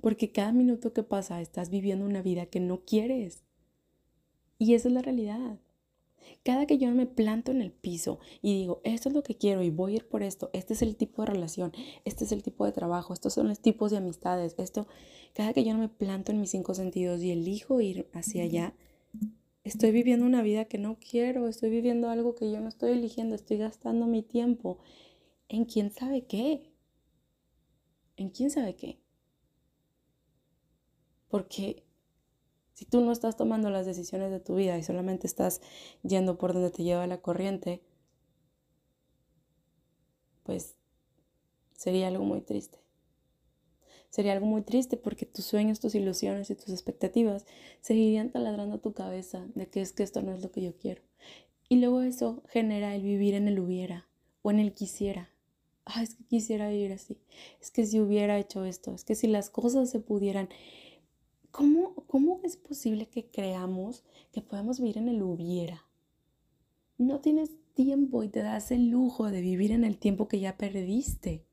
Porque 0.00 0.32
cada 0.32 0.52
minuto 0.52 0.92
que 0.92 1.02
pasa 1.02 1.40
estás 1.40 1.70
viviendo 1.70 2.04
una 2.04 2.22
vida 2.22 2.46
que 2.46 2.60
no 2.60 2.84
quieres. 2.84 3.44
Y 4.58 4.74
esa 4.74 4.88
es 4.88 4.94
la 4.94 5.02
realidad. 5.02 5.58
Cada 6.44 6.66
que 6.66 6.78
yo 6.78 6.90
me 6.92 7.06
planto 7.06 7.50
en 7.50 7.60
el 7.60 7.72
piso 7.72 8.18
y 8.42 8.54
digo, 8.54 8.80
esto 8.84 9.08
es 9.08 9.14
lo 9.14 9.22
que 9.22 9.36
quiero 9.36 9.62
y 9.62 9.70
voy 9.70 9.92
a 9.92 9.96
ir 9.96 10.08
por 10.08 10.22
esto, 10.22 10.50
este 10.52 10.74
es 10.74 10.82
el 10.82 10.96
tipo 10.96 11.22
de 11.22 11.26
relación, 11.26 11.72
este 12.04 12.24
es 12.24 12.32
el 12.32 12.42
tipo 12.42 12.64
de 12.64 12.72
trabajo, 12.72 13.12
estos 13.12 13.34
son 13.34 13.48
los 13.48 13.60
tipos 13.60 13.90
de 13.90 13.98
amistades, 13.98 14.54
esto, 14.58 14.86
cada 15.34 15.52
que 15.52 15.64
yo 15.64 15.72
no 15.72 15.80
me 15.80 15.88
planto 15.88 16.32
en 16.32 16.40
mis 16.40 16.50
cinco 16.50 16.74
sentidos 16.74 17.22
y 17.22 17.30
elijo 17.30 17.80
ir 17.80 18.08
hacia 18.12 18.44
allá, 18.44 18.74
estoy 19.64 19.90
viviendo 19.90 20.24
una 20.26 20.42
vida 20.42 20.66
que 20.66 20.78
no 20.78 20.98
quiero, 20.98 21.48
estoy 21.48 21.70
viviendo 21.70 22.08
algo 22.08 22.34
que 22.34 22.50
yo 22.50 22.60
no 22.60 22.68
estoy 22.68 22.92
eligiendo, 22.92 23.34
estoy 23.34 23.58
gastando 23.58 24.06
mi 24.06 24.22
tiempo 24.22 24.78
en 25.48 25.64
quién 25.64 25.90
sabe 25.90 26.26
qué, 26.26 26.70
en 28.16 28.30
quién 28.30 28.50
sabe 28.50 28.76
qué. 28.76 28.98
Porque 31.28 31.85
si 32.76 32.84
tú 32.84 33.00
no 33.00 33.10
estás 33.10 33.38
tomando 33.38 33.70
las 33.70 33.86
decisiones 33.86 34.30
de 34.30 34.38
tu 34.38 34.54
vida 34.54 34.76
y 34.76 34.82
solamente 34.82 35.26
estás 35.26 35.62
yendo 36.02 36.36
por 36.36 36.52
donde 36.52 36.70
te 36.70 36.82
lleva 36.82 37.06
la 37.06 37.22
corriente, 37.22 37.80
pues 40.42 40.76
sería 41.74 42.08
algo 42.08 42.22
muy 42.22 42.42
triste. 42.42 42.78
Sería 44.10 44.34
algo 44.34 44.44
muy 44.44 44.60
triste 44.60 44.98
porque 44.98 45.24
tus 45.24 45.46
sueños, 45.46 45.80
tus 45.80 45.94
ilusiones 45.94 46.50
y 46.50 46.54
tus 46.54 46.68
expectativas 46.68 47.46
seguirían 47.80 48.30
taladrando 48.30 48.78
tu 48.78 48.92
cabeza 48.92 49.46
de 49.54 49.68
que 49.68 49.80
es 49.80 49.92
que 49.92 50.02
esto 50.02 50.20
no 50.20 50.34
es 50.34 50.42
lo 50.42 50.52
que 50.52 50.60
yo 50.60 50.76
quiero. 50.76 51.00
Y 51.70 51.76
luego 51.76 52.02
eso 52.02 52.42
genera 52.46 52.94
el 52.94 53.02
vivir 53.02 53.32
en 53.32 53.48
el 53.48 53.58
hubiera 53.58 54.06
o 54.42 54.50
en 54.50 54.60
el 54.60 54.74
quisiera. 54.74 55.30
Ah, 55.86 56.02
es 56.02 56.14
que 56.14 56.24
quisiera 56.24 56.68
vivir 56.68 56.92
así. 56.92 57.16
Es 57.58 57.70
que 57.70 57.86
si 57.86 58.00
hubiera 58.00 58.38
hecho 58.38 58.66
esto, 58.66 58.94
es 58.94 59.04
que 59.04 59.14
si 59.14 59.28
las 59.28 59.48
cosas 59.48 59.88
se 59.88 59.98
pudieran. 59.98 60.50
¿Cómo, 61.56 61.94
¿Cómo 62.06 62.40
es 62.44 62.58
posible 62.58 63.06
que 63.08 63.30
creamos 63.30 64.04
que 64.30 64.42
podemos 64.42 64.78
vivir 64.78 64.98
en 64.98 65.08
el 65.08 65.22
hubiera? 65.22 65.86
No 66.98 67.20
tienes 67.20 67.56
tiempo 67.72 68.22
y 68.22 68.28
te 68.28 68.40
das 68.40 68.70
el 68.72 68.90
lujo 68.90 69.30
de 69.30 69.40
vivir 69.40 69.72
en 69.72 69.82
el 69.82 69.96
tiempo 69.96 70.28
que 70.28 70.38
ya 70.38 70.58
perdiste. 70.58 71.46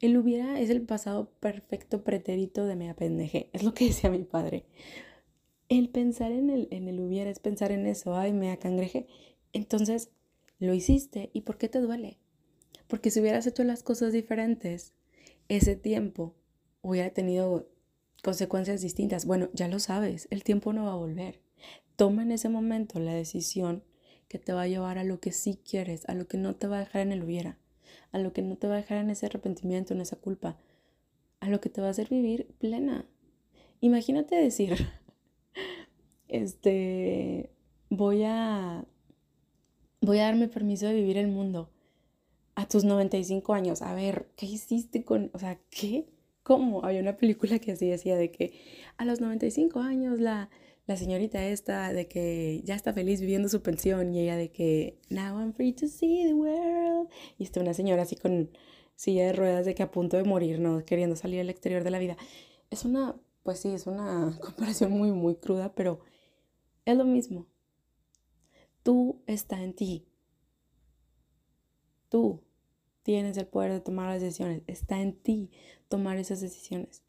El 0.00 0.16
hubiera 0.16 0.60
es 0.60 0.70
el 0.70 0.82
pasado 0.82 1.32
perfecto 1.40 2.04
pretérito 2.04 2.64
de 2.64 2.76
me 2.76 2.90
apendejé, 2.90 3.50
es 3.52 3.64
lo 3.64 3.74
que 3.74 3.86
decía 3.86 4.08
mi 4.08 4.22
padre. 4.22 4.66
El 5.68 5.88
pensar 5.88 6.30
en 6.30 6.48
el, 6.48 6.68
en 6.70 6.86
el 6.86 7.00
hubiera 7.00 7.28
es 7.28 7.40
pensar 7.40 7.72
en 7.72 7.88
eso, 7.88 8.14
ay, 8.14 8.32
me 8.32 8.52
acangrejé. 8.52 9.08
Entonces, 9.52 10.12
lo 10.60 10.74
hiciste 10.74 11.30
y 11.32 11.40
¿por 11.40 11.58
qué 11.58 11.68
te 11.68 11.80
duele? 11.80 12.18
Porque 12.86 13.10
si 13.10 13.18
hubieras 13.18 13.48
hecho 13.48 13.64
las 13.64 13.82
cosas 13.82 14.12
diferentes, 14.12 14.92
ese 15.48 15.74
tiempo 15.74 16.36
hubiera 16.82 17.10
tenido 17.10 17.68
consecuencias 18.22 18.80
distintas. 18.80 19.26
Bueno, 19.26 19.48
ya 19.52 19.68
lo 19.68 19.78
sabes, 19.78 20.28
el 20.30 20.44
tiempo 20.44 20.72
no 20.72 20.84
va 20.84 20.92
a 20.92 20.96
volver. 20.96 21.40
Toma 21.96 22.22
en 22.22 22.32
ese 22.32 22.48
momento 22.48 22.98
la 22.98 23.14
decisión 23.14 23.82
que 24.28 24.38
te 24.38 24.52
va 24.52 24.62
a 24.62 24.68
llevar 24.68 24.98
a 24.98 25.04
lo 25.04 25.20
que 25.20 25.32
sí 25.32 25.58
quieres, 25.68 26.08
a 26.08 26.14
lo 26.14 26.28
que 26.28 26.38
no 26.38 26.54
te 26.54 26.66
va 26.66 26.76
a 26.76 26.80
dejar 26.80 27.02
en 27.02 27.12
el 27.12 27.24
hubiera, 27.24 27.58
a 28.12 28.18
lo 28.18 28.32
que 28.32 28.42
no 28.42 28.56
te 28.56 28.68
va 28.68 28.74
a 28.74 28.78
dejar 28.78 28.98
en 28.98 29.10
ese 29.10 29.26
arrepentimiento, 29.26 29.92
en 29.92 30.00
esa 30.00 30.16
culpa, 30.16 30.56
a 31.40 31.48
lo 31.48 31.60
que 31.60 31.68
te 31.68 31.80
va 31.80 31.88
a 31.88 31.90
hacer 31.90 32.08
vivir 32.08 32.46
plena. 32.58 33.06
Imagínate 33.80 34.36
decir, 34.36 34.76
este, 36.28 37.50
voy 37.88 38.22
a, 38.24 38.84
voy 40.00 40.18
a 40.18 40.24
darme 40.24 40.48
permiso 40.48 40.86
de 40.86 40.94
vivir 40.94 41.18
el 41.18 41.28
mundo 41.28 41.70
a 42.54 42.68
tus 42.68 42.84
95 42.84 43.52
años. 43.54 43.82
A 43.82 43.94
ver, 43.94 44.30
¿qué 44.36 44.46
hiciste 44.46 45.04
con, 45.04 45.30
o 45.32 45.38
sea, 45.38 45.58
qué? 45.70 46.06
¿Cómo? 46.50 46.84
Había 46.84 46.98
una 47.00 47.16
película 47.16 47.60
que 47.60 47.70
así 47.70 47.88
decía 47.88 48.16
de 48.16 48.32
que 48.32 48.60
a 48.96 49.04
los 49.04 49.20
95 49.20 49.78
años 49.78 50.18
la, 50.18 50.50
la 50.88 50.96
señorita 50.96 51.46
esta 51.46 51.92
de 51.92 52.08
que 52.08 52.60
ya 52.64 52.74
está 52.74 52.92
feliz 52.92 53.20
viviendo 53.20 53.48
su 53.48 53.62
pensión 53.62 54.12
y 54.12 54.22
ella 54.22 54.34
de 54.34 54.50
que 54.50 54.98
now 55.10 55.38
I'm 55.38 55.52
free 55.52 55.72
to 55.74 55.86
see 55.86 56.24
the 56.26 56.34
world 56.34 57.08
y 57.38 57.44
está 57.44 57.60
una 57.60 57.72
señora 57.72 58.02
así 58.02 58.16
con 58.16 58.50
silla 58.96 59.26
de 59.26 59.32
ruedas 59.32 59.64
de 59.64 59.76
que 59.76 59.84
a 59.84 59.92
punto 59.92 60.16
de 60.16 60.24
morir, 60.24 60.58
no 60.58 60.84
queriendo 60.84 61.14
salir 61.14 61.38
al 61.38 61.50
exterior 61.50 61.84
de 61.84 61.90
la 61.92 62.00
vida. 62.00 62.16
Es 62.68 62.84
una 62.84 63.14
pues 63.44 63.60
sí, 63.60 63.68
es 63.68 63.86
una 63.86 64.36
comparación 64.42 64.90
muy, 64.90 65.12
muy 65.12 65.36
cruda, 65.36 65.72
pero 65.72 66.00
es 66.84 66.96
lo 66.96 67.04
mismo. 67.04 67.46
Tú 68.82 69.22
está 69.28 69.62
en 69.62 69.72
ti. 69.72 70.04
Tú 72.08 72.42
tienes 73.04 73.36
el 73.36 73.46
poder 73.46 73.70
de 73.70 73.80
tomar 73.80 74.08
las 74.08 74.20
decisiones. 74.20 74.62
Está 74.66 75.00
en 75.00 75.14
ti 75.14 75.52
tomar 75.90 76.16
esas 76.16 76.40
decisiones. 76.40 77.02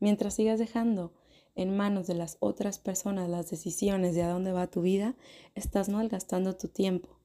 Mientras 0.00 0.34
sigas 0.34 0.58
dejando 0.58 1.14
en 1.54 1.74
manos 1.74 2.06
de 2.06 2.14
las 2.14 2.36
otras 2.40 2.78
personas 2.78 3.30
las 3.30 3.48
decisiones 3.48 4.14
de 4.14 4.22
a 4.22 4.28
dónde 4.28 4.52
va 4.52 4.66
tu 4.66 4.82
vida, 4.82 5.14
estás 5.54 5.88
malgastando 5.88 6.56
tu 6.56 6.68
tiempo. 6.68 7.20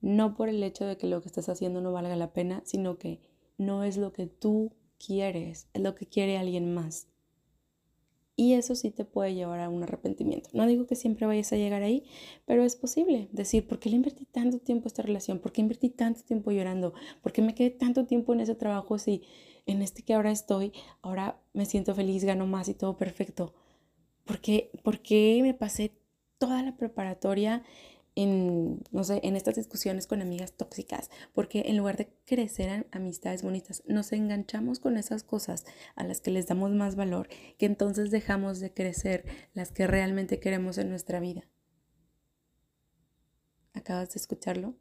No 0.00 0.34
por 0.34 0.48
el 0.48 0.62
hecho 0.62 0.86
de 0.86 0.96
que 0.96 1.06
lo 1.06 1.20
que 1.20 1.28
estás 1.28 1.48
haciendo 1.48 1.80
no 1.80 1.92
valga 1.92 2.16
la 2.16 2.32
pena, 2.32 2.62
sino 2.64 2.98
que 2.98 3.20
no 3.58 3.84
es 3.84 3.98
lo 3.98 4.12
que 4.12 4.26
tú 4.26 4.72
quieres, 4.98 5.68
es 5.74 5.82
lo 5.82 5.94
que 5.94 6.06
quiere 6.06 6.38
alguien 6.38 6.72
más. 6.74 7.08
Y 8.34 8.54
eso 8.54 8.76
sí 8.76 8.92
te 8.92 9.04
puede 9.04 9.34
llevar 9.34 9.58
a 9.58 9.68
un 9.68 9.82
arrepentimiento. 9.82 10.48
No 10.52 10.64
digo 10.66 10.86
que 10.86 10.94
siempre 10.94 11.26
vayas 11.26 11.52
a 11.52 11.56
llegar 11.56 11.82
ahí, 11.82 12.04
pero 12.46 12.62
es 12.62 12.76
posible 12.76 13.28
decir, 13.32 13.66
¿por 13.66 13.80
qué 13.80 13.90
le 13.90 13.96
invertí 13.96 14.26
tanto 14.26 14.60
tiempo 14.60 14.86
a 14.86 14.88
esta 14.88 15.02
relación? 15.02 15.40
¿Por 15.40 15.50
qué 15.50 15.60
invertí 15.60 15.90
tanto 15.90 16.22
tiempo 16.22 16.52
llorando? 16.52 16.94
¿Por 17.20 17.32
qué 17.32 17.42
me 17.42 17.56
quedé 17.56 17.70
tanto 17.70 18.06
tiempo 18.06 18.32
en 18.32 18.40
ese 18.40 18.54
trabajo 18.54 18.96
si 18.96 19.22
en 19.68 19.82
este 19.82 20.02
que 20.02 20.14
ahora 20.14 20.32
estoy, 20.32 20.72
ahora 21.02 21.40
me 21.52 21.66
siento 21.66 21.94
feliz, 21.94 22.24
gano 22.24 22.46
más 22.46 22.68
y 22.68 22.74
todo 22.74 22.96
perfecto? 22.96 23.54
¿Por 24.24 24.40
qué, 24.40 25.40
me 25.42 25.54
pasé 25.54 25.92
toda 26.38 26.62
la 26.62 26.76
preparatoria 26.76 27.62
en, 28.14 28.82
no 28.90 29.04
sé, 29.04 29.20
en 29.22 29.36
estas 29.36 29.54
discusiones 29.54 30.06
con 30.06 30.20
amigas 30.20 30.52
tóxicas, 30.52 31.10
porque 31.32 31.64
en 31.66 31.76
lugar 31.76 31.96
de 31.96 32.08
crecer 32.24 32.68
en 32.68 32.86
amistades 32.90 33.42
bonitas, 33.42 33.82
nos 33.86 34.12
enganchamos 34.12 34.80
con 34.80 34.96
esas 34.96 35.22
cosas 35.22 35.64
a 35.94 36.04
las 36.04 36.20
que 36.20 36.32
les 36.32 36.46
damos 36.46 36.72
más 36.72 36.96
valor, 36.96 37.28
que 37.58 37.66
entonces 37.66 38.10
dejamos 38.10 38.58
de 38.60 38.72
crecer 38.72 39.24
las 39.54 39.70
que 39.70 39.86
realmente 39.86 40.40
queremos 40.40 40.78
en 40.78 40.90
nuestra 40.90 41.20
vida. 41.20 41.48
¿Acabas 43.72 44.10
de 44.10 44.18
escucharlo? 44.18 44.74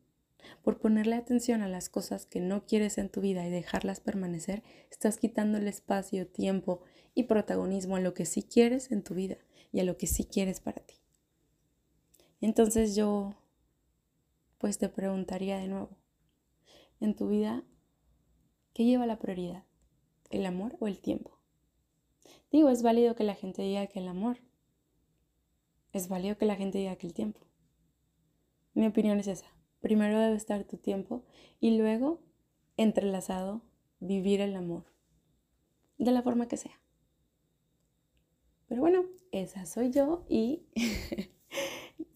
Por 0.64 0.80
ponerle 0.80 1.16
atención 1.16 1.62
a 1.62 1.68
las 1.68 1.90
cosas 1.90 2.26
que 2.26 2.40
no 2.40 2.66
quieres 2.66 2.98
en 2.98 3.10
tu 3.10 3.22
vida 3.22 3.46
y 3.46 3.50
dejarlas 3.50 4.00
permanecer, 4.00 4.64
estás 4.92 5.18
quitando 5.18 5.58
el 5.58 5.68
espacio, 5.68 6.28
tiempo 6.28 6.82
y 7.14 7.24
protagonismo 7.24 7.96
a 7.96 8.02
lo 8.02 8.14
que 8.14 8.26
sí 8.26 8.44
quieres 8.44 8.92
en 8.92 9.04
tu 9.04 9.14
vida 9.14 9.38
y 9.72 9.80
a 9.80 9.84
lo 9.84 9.98
que 9.98 10.08
sí 10.08 10.26
quieres 10.26 10.60
para 10.60 10.82
ti. 10.82 10.96
Entonces 12.42 12.96
yo, 12.96 13.36
pues 14.58 14.78
te 14.78 14.90
preguntaría 14.90 15.58
de 15.58 15.68
nuevo, 15.68 15.98
en 17.00 17.16
tu 17.16 17.28
vida, 17.28 17.64
¿qué 18.74 18.86
lleva 18.86 19.06
la 19.06 19.20
prioridad? 19.20 19.64
¿El 20.30 20.46
amor 20.46 20.78
o 20.80 20.88
el 20.88 21.00
tiempo? 21.00 21.38
Digo, 22.52 22.70
es 22.70 22.82
válido 22.82 23.16
que 23.16 23.24
la 23.24 23.36
gente 23.36 23.62
diga 23.62 23.88
que 23.88 24.00
el 24.00 24.08
amor. 24.08 24.40
Es 25.94 26.08
válido 26.08 26.38
que 26.38 26.46
la 26.46 26.56
gente 26.56 26.78
diga 26.78 26.96
que 26.96 27.08
el 27.08 27.14
tiempo. 27.14 27.42
Mi 28.74 28.88
opinión 28.88 29.20
es 29.20 29.28
esa. 29.28 29.57
Primero 29.80 30.20
debe 30.20 30.36
estar 30.36 30.64
tu 30.64 30.78
tiempo 30.78 31.24
y 31.60 31.78
luego, 31.78 32.20
entrelazado, 32.78 33.62
vivir 34.00 34.42
el 34.42 34.56
amor. 34.56 34.86
De 35.98 36.12
la 36.12 36.22
forma 36.22 36.48
que 36.48 36.58
sea. 36.58 36.80
Pero 38.68 38.82
bueno, 38.82 39.06
esa 39.32 39.66
soy 39.66 39.92
yo 39.92 40.26
y 40.28 40.64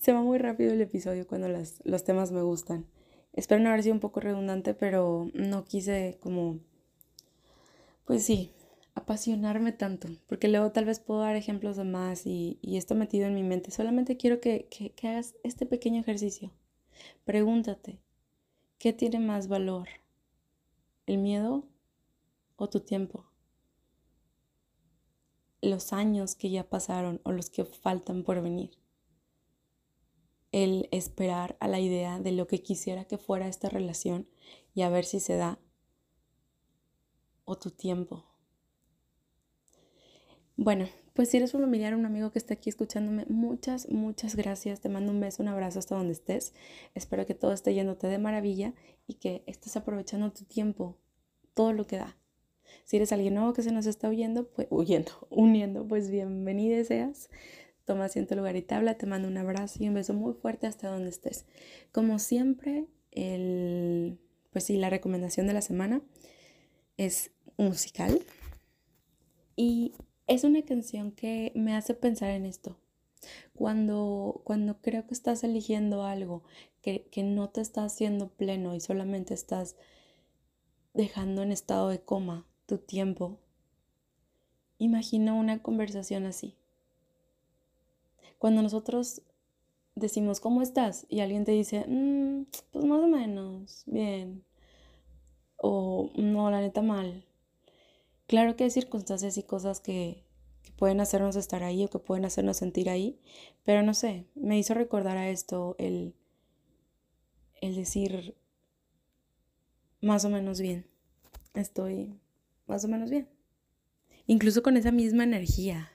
Se 0.02 0.14
va 0.14 0.22
muy 0.24 0.40
rápido 0.40 0.74
el 0.74 0.82
episodio 0.82 1.28
cuando 1.28 1.48
los 1.48 2.04
temas 2.04 2.32
me 2.32 2.42
gustan. 2.42 2.88
Espero 3.34 3.62
no 3.62 3.70
haber 3.70 3.84
sido 3.84 3.94
un 3.94 4.00
poco 4.00 4.20
redundante, 4.20 4.74
pero 4.74 5.30
no 5.36 5.64
quise 5.64 6.18
como, 6.20 6.60
pues 8.06 8.24
sí, 8.24 8.52
apasionarme 8.96 9.72
tanto, 9.72 10.08
porque 10.28 10.48
luego 10.48 10.72
tal 10.72 10.86
vez 10.86 11.00
puedo 11.00 11.22
dar 11.22 11.36
ejemplos 11.36 11.78
de 11.78 11.84
más 11.84 12.26
y, 12.26 12.60
esto 12.64 12.96
metido 12.96 13.28
en 13.28 13.36
mi 13.36 13.44
mente. 13.44 13.70
Solamente 13.70 14.18
quiero 14.18 14.42
que, 14.42 14.68
que 14.70 15.08
hagas 15.08 15.36
este 15.44 15.68
pequeño 15.68 16.02
ejercicio. 16.02 16.52
Pregúntate, 17.24 18.00
¿qué 18.78 18.94
tiene 18.94 19.20
más 19.20 19.48
valor? 19.48 19.88
¿El 21.06 21.18
miedo 21.18 21.68
o 22.56 22.70
tu 22.70 22.80
tiempo? 22.82 23.26
Los 25.62 25.94
años 25.94 26.36
que 26.36 26.50
ya 26.50 26.70
pasaron 26.70 27.22
o 27.24 27.32
los 27.32 27.50
que 27.50 27.66
faltan 27.66 28.24
por 28.24 28.42
venir 28.42 28.82
el 30.52 30.90
esperar 30.92 31.56
a 31.60 31.68
la 31.68 31.80
idea 31.80 32.20
de 32.20 32.34
lo 32.34 32.48
que 32.48 32.62
quisiera 32.62 33.06
que 33.06 33.18
fuera 33.18 33.48
esta 33.48 33.70
relación 33.70 34.28
y 34.74 34.82
a 34.82 34.90
ver 34.90 35.06
si 35.06 35.20
se 35.20 35.36
da 35.36 35.60
o 37.46 37.58
tu 37.58 37.72
tiempo. 37.72 38.26
Bueno, 40.58 40.90
pues 41.14 41.30
si 41.30 41.38
eres 41.38 41.54
un 41.54 41.62
familiar, 41.62 41.96
un 41.96 42.06
amigo 42.06 42.32
que 42.32 42.40
está 42.40 42.54
aquí 42.54 42.70
escuchándome, 42.70 43.26
muchas, 43.28 43.90
muchas 43.90 44.36
gracias. 44.36 44.80
Te 44.80 44.90
mando 44.90 45.12
un 45.12 45.20
beso, 45.20 45.44
un 45.44 45.50
abrazo 45.50 45.80
hasta 45.80 45.96
donde 45.96 46.14
estés. 46.14 46.54
Espero 46.96 47.26
que 47.26 47.36
todo 47.36 47.54
esté 47.54 47.74
yéndote 47.74 48.08
de 48.08 48.18
maravilla 48.18 48.74
y 49.08 49.16
que 49.16 49.44
estés 49.46 49.76
aprovechando 49.76 50.32
tu 50.32 50.46
tiempo, 50.46 50.98
todo 51.54 51.74
lo 51.74 51.86
que 51.86 51.98
da. 51.98 52.18
Si 52.86 52.96
eres 52.96 53.12
alguien 53.12 53.36
nuevo 53.36 53.54
que 53.54 53.64
se 53.64 53.72
nos 53.72 53.86
está 53.86 54.10
huyendo, 54.10 54.48
pues 54.48 54.68
huyendo, 54.70 55.12
uniendo, 55.30 55.88
pues 55.88 56.10
bienvenido 56.10 56.84
seas 56.86 57.30
toma 57.86 58.06
asiento 58.06 58.36
lugar 58.36 58.56
y 58.56 58.62
tabla, 58.62 58.98
te 58.98 59.06
mando 59.06 59.28
un 59.28 59.38
abrazo 59.38 59.84
y 59.84 59.88
un 59.88 59.96
beso 59.96 60.14
muy 60.14 60.34
fuerte 60.34 60.68
hasta 60.68 60.90
donde 60.90 61.10
estés. 61.10 61.46
Como 61.92 62.20
siempre, 62.20 62.86
el, 63.12 64.18
pues 64.52 64.66
sí, 64.66 64.78
la 64.78 64.90
recomendación 64.90 65.48
de 65.48 65.54
la 65.54 65.62
semana 65.62 66.02
es 66.98 67.32
musical 67.58 68.22
y 69.56 69.94
es 70.32 70.46
una 70.46 70.62
canción 70.62 71.12
que 71.12 71.52
me 71.56 71.76
hace 71.76 71.94
pensar 71.94 72.30
en 72.30 72.46
esto. 72.46 72.78
Cuando, 73.54 74.42
cuando 74.46 74.82
creo 74.82 75.06
que 75.06 75.14
estás 75.14 75.44
eligiendo 75.44 76.06
algo 76.06 76.44
que, 76.82 77.08
que 77.12 77.24
no 77.24 77.50
te 77.50 77.60
está 77.60 77.84
haciendo 77.84 78.30
pleno 78.30 78.74
y 78.74 78.80
solamente 78.80 79.34
estás 79.34 79.76
dejando 80.94 81.44
en 81.44 81.52
estado 81.52 81.90
de 81.90 82.02
coma 82.02 82.46
tu 82.66 82.78
tiempo, 82.78 83.40
imagina 84.78 85.34
una 85.34 85.62
conversación 85.62 86.26
así. 86.26 86.56
Cuando 88.40 88.62
nosotros 88.62 89.22
decimos, 89.96 90.40
¿cómo 90.40 90.62
estás? 90.62 91.06
Y 91.10 91.20
alguien 91.20 91.44
te 91.44 91.52
dice, 91.52 91.86
mm, 91.88 92.46
pues 92.72 92.86
más 92.86 93.02
o 93.02 93.08
menos, 93.08 93.84
bien. 93.86 94.46
O 95.58 96.10
no, 96.16 96.50
la 96.50 96.62
neta 96.62 96.82
mal. 96.82 97.26
Claro 98.32 98.56
que 98.56 98.64
hay 98.64 98.72
circunstancias 98.72 99.38
y 99.38 99.44
cosas 99.44 99.82
que, 99.82 100.24
pueden 100.78 101.02
hacernos 101.02 101.36
estar 101.36 101.64
ahí 101.64 101.84
o 101.84 101.90
que 101.90 102.00
pueden 102.00 102.24
hacernos 102.24 102.56
sentir 102.56 102.90
ahí, 102.90 103.20
pero 103.66 103.84
no 103.84 103.94
sé, 103.94 104.26
me 104.36 104.58
hizo 104.58 104.74
recordar 104.74 105.18
a 105.18 105.30
esto 105.30 105.76
el, 105.80 106.16
el 107.60 107.76
decir 107.76 108.38
más 110.00 110.24
o 110.24 110.30
menos 110.30 110.62
bien. 110.62 110.88
Estoy 111.56 112.18
más 112.68 112.86
o 112.86 112.88
menos 112.88 113.10
bien. 113.10 113.28
Incluso 114.28 114.64
con 114.64 114.78
esa 114.78 114.94
misma 114.94 115.26
energía 115.26 115.92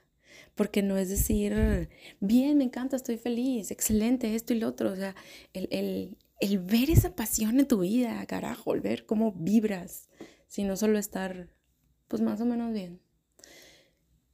porque 0.53 0.83
no 0.83 0.95
es 0.95 1.09
decir, 1.09 1.89
bien, 2.19 2.59
me 2.59 2.65
encanta, 2.65 2.97
estoy 2.97 3.17
feliz, 3.17 3.71
excelente, 3.71 4.35
esto 4.35 4.53
y 4.53 4.59
lo 4.59 4.67
otro, 4.67 4.91
o 4.91 4.95
sea, 4.95 5.15
el, 5.53 6.17
ver 6.59 6.91
esa 6.91 7.15
pasión 7.15 7.59
en 7.59 7.67
tu 7.67 7.79
vida, 7.79 8.23
carajo, 8.27 8.75
el 8.75 8.81
ver 8.81 9.07
cómo 9.07 9.31
vibras, 9.31 10.07
sino 10.47 10.77
solo 10.77 10.99
estar, 10.99 11.49
pues 12.07 12.21
más 12.21 12.41
o 12.41 12.45
menos 12.45 12.73
bien. 12.73 12.99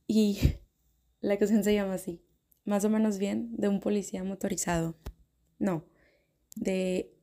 Y 0.08 0.40
la 1.22 1.38
canción 1.38 1.64
se 1.64 1.74
llama 1.74 1.96
así, 1.96 2.22
más 2.66 2.86
o 2.86 2.90
menos 2.90 3.18
bien, 3.18 3.56
de 3.56 3.68
un 3.68 3.80
policía 3.80 4.24
motorizado. 4.24 4.96
No, 5.60 5.86
de 6.56 7.14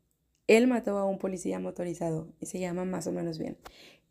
él 0.47 0.67
mató 0.67 0.99
a 0.99 1.05
un 1.05 1.19
policía 1.19 1.61
motorizado 1.61 2.33
y 2.41 2.47
se 2.47 2.59
llama 2.59 2.85
más 2.85 3.07
o 3.07 3.13
menos 3.13 3.39
bien. 3.39 3.57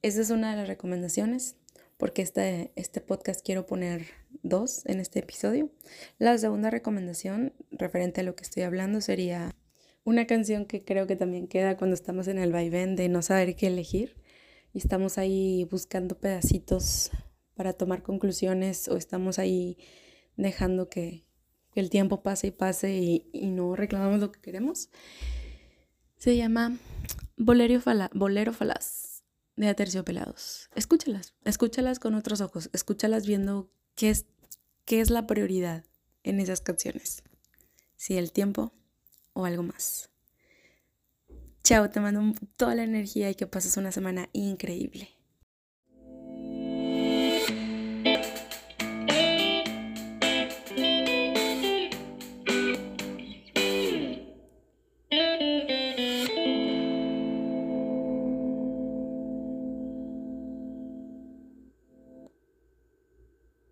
Esa 0.02 0.22
es 0.22 0.30
una 0.30 0.52
de 0.52 0.58
las 0.58 0.68
recomendaciones 0.68 1.58
porque 1.98 2.22
este, 2.22 2.72
este 2.78 3.02
podcast 3.02 3.46
quiero 3.46 3.66
poner 3.66 4.06
dos 4.42 4.86
en 4.86 5.02
este 5.02 5.20
episodio. 5.20 5.70
La 6.18 6.38
segunda 6.38 6.70
recomendación 6.70 7.54
referente 7.72 8.22
a 8.22 8.24
lo 8.24 8.38
que 8.38 8.44
estoy 8.44 8.64
hablando 8.64 9.02
sería 9.02 9.54
una 10.06 10.26
canción 10.26 10.66
que 10.66 10.86
creo 10.86 11.08
que 11.08 11.18
también 11.18 11.48
queda 11.48 11.76
cuando 11.76 11.96
estamos 11.96 12.30
en 12.30 12.38
el 12.38 12.54
vaivén 12.54 12.96
de 12.96 13.10
no 13.10 13.22
saber 13.22 13.56
qué 13.58 13.68
elegir 13.68 14.16
y 14.74 14.80
estamos 14.80 15.18
ahí 15.18 15.68
buscando 15.70 16.18
pedacitos 16.18 17.12
para 17.56 17.74
tomar 17.74 18.04
conclusiones 18.04 18.88
o 18.88 18.98
estamos 18.98 19.40
ahí 19.40 19.78
dejando 20.38 20.90
que, 20.90 21.28
el 21.76 21.90
tiempo 21.90 22.24
pase 22.24 22.48
y 22.48 22.52
pase 22.52 22.94
y, 23.32 23.52
no 23.52 23.74
reclamamos 23.74 24.20
lo 24.20 24.34
que 24.34 24.42
queremos. 24.42 24.90
Se 26.18 26.36
llama 26.36 26.78
Bolero, 27.38 27.80
Bolero 28.14 28.52
Falaz 28.52 29.24
de 29.56 29.70
Aterciopelados. 29.70 30.70
Escúchalas, 30.76 31.36
escúchalas 31.46 32.00
con 32.00 32.16
otros 32.16 32.42
ojos, 32.42 32.70
escúchalas 32.74 33.26
viendo 33.26 33.72
qué 33.96 34.10
es, 34.10 34.26
qué 34.84 35.00
es 35.00 35.10
la 35.10 35.26
prioridad 35.26 35.86
en 36.24 36.42
esas 36.42 36.60
canciones. 36.60 37.24
Si 37.96 38.18
el 38.18 38.34
tiempo 38.34 38.74
o 39.34 39.46
algo 39.46 39.64
más. 39.64 40.10
Chao, 41.70 41.88
te 41.88 42.00
mando 42.00 42.34
toda 42.58 42.74
la 42.74 42.82
energía 42.82 43.30
y 43.30 43.36
que 43.36 43.46
pases 43.46 43.78
una 43.78 43.92
semana 43.92 44.28
increíble. 44.34 45.19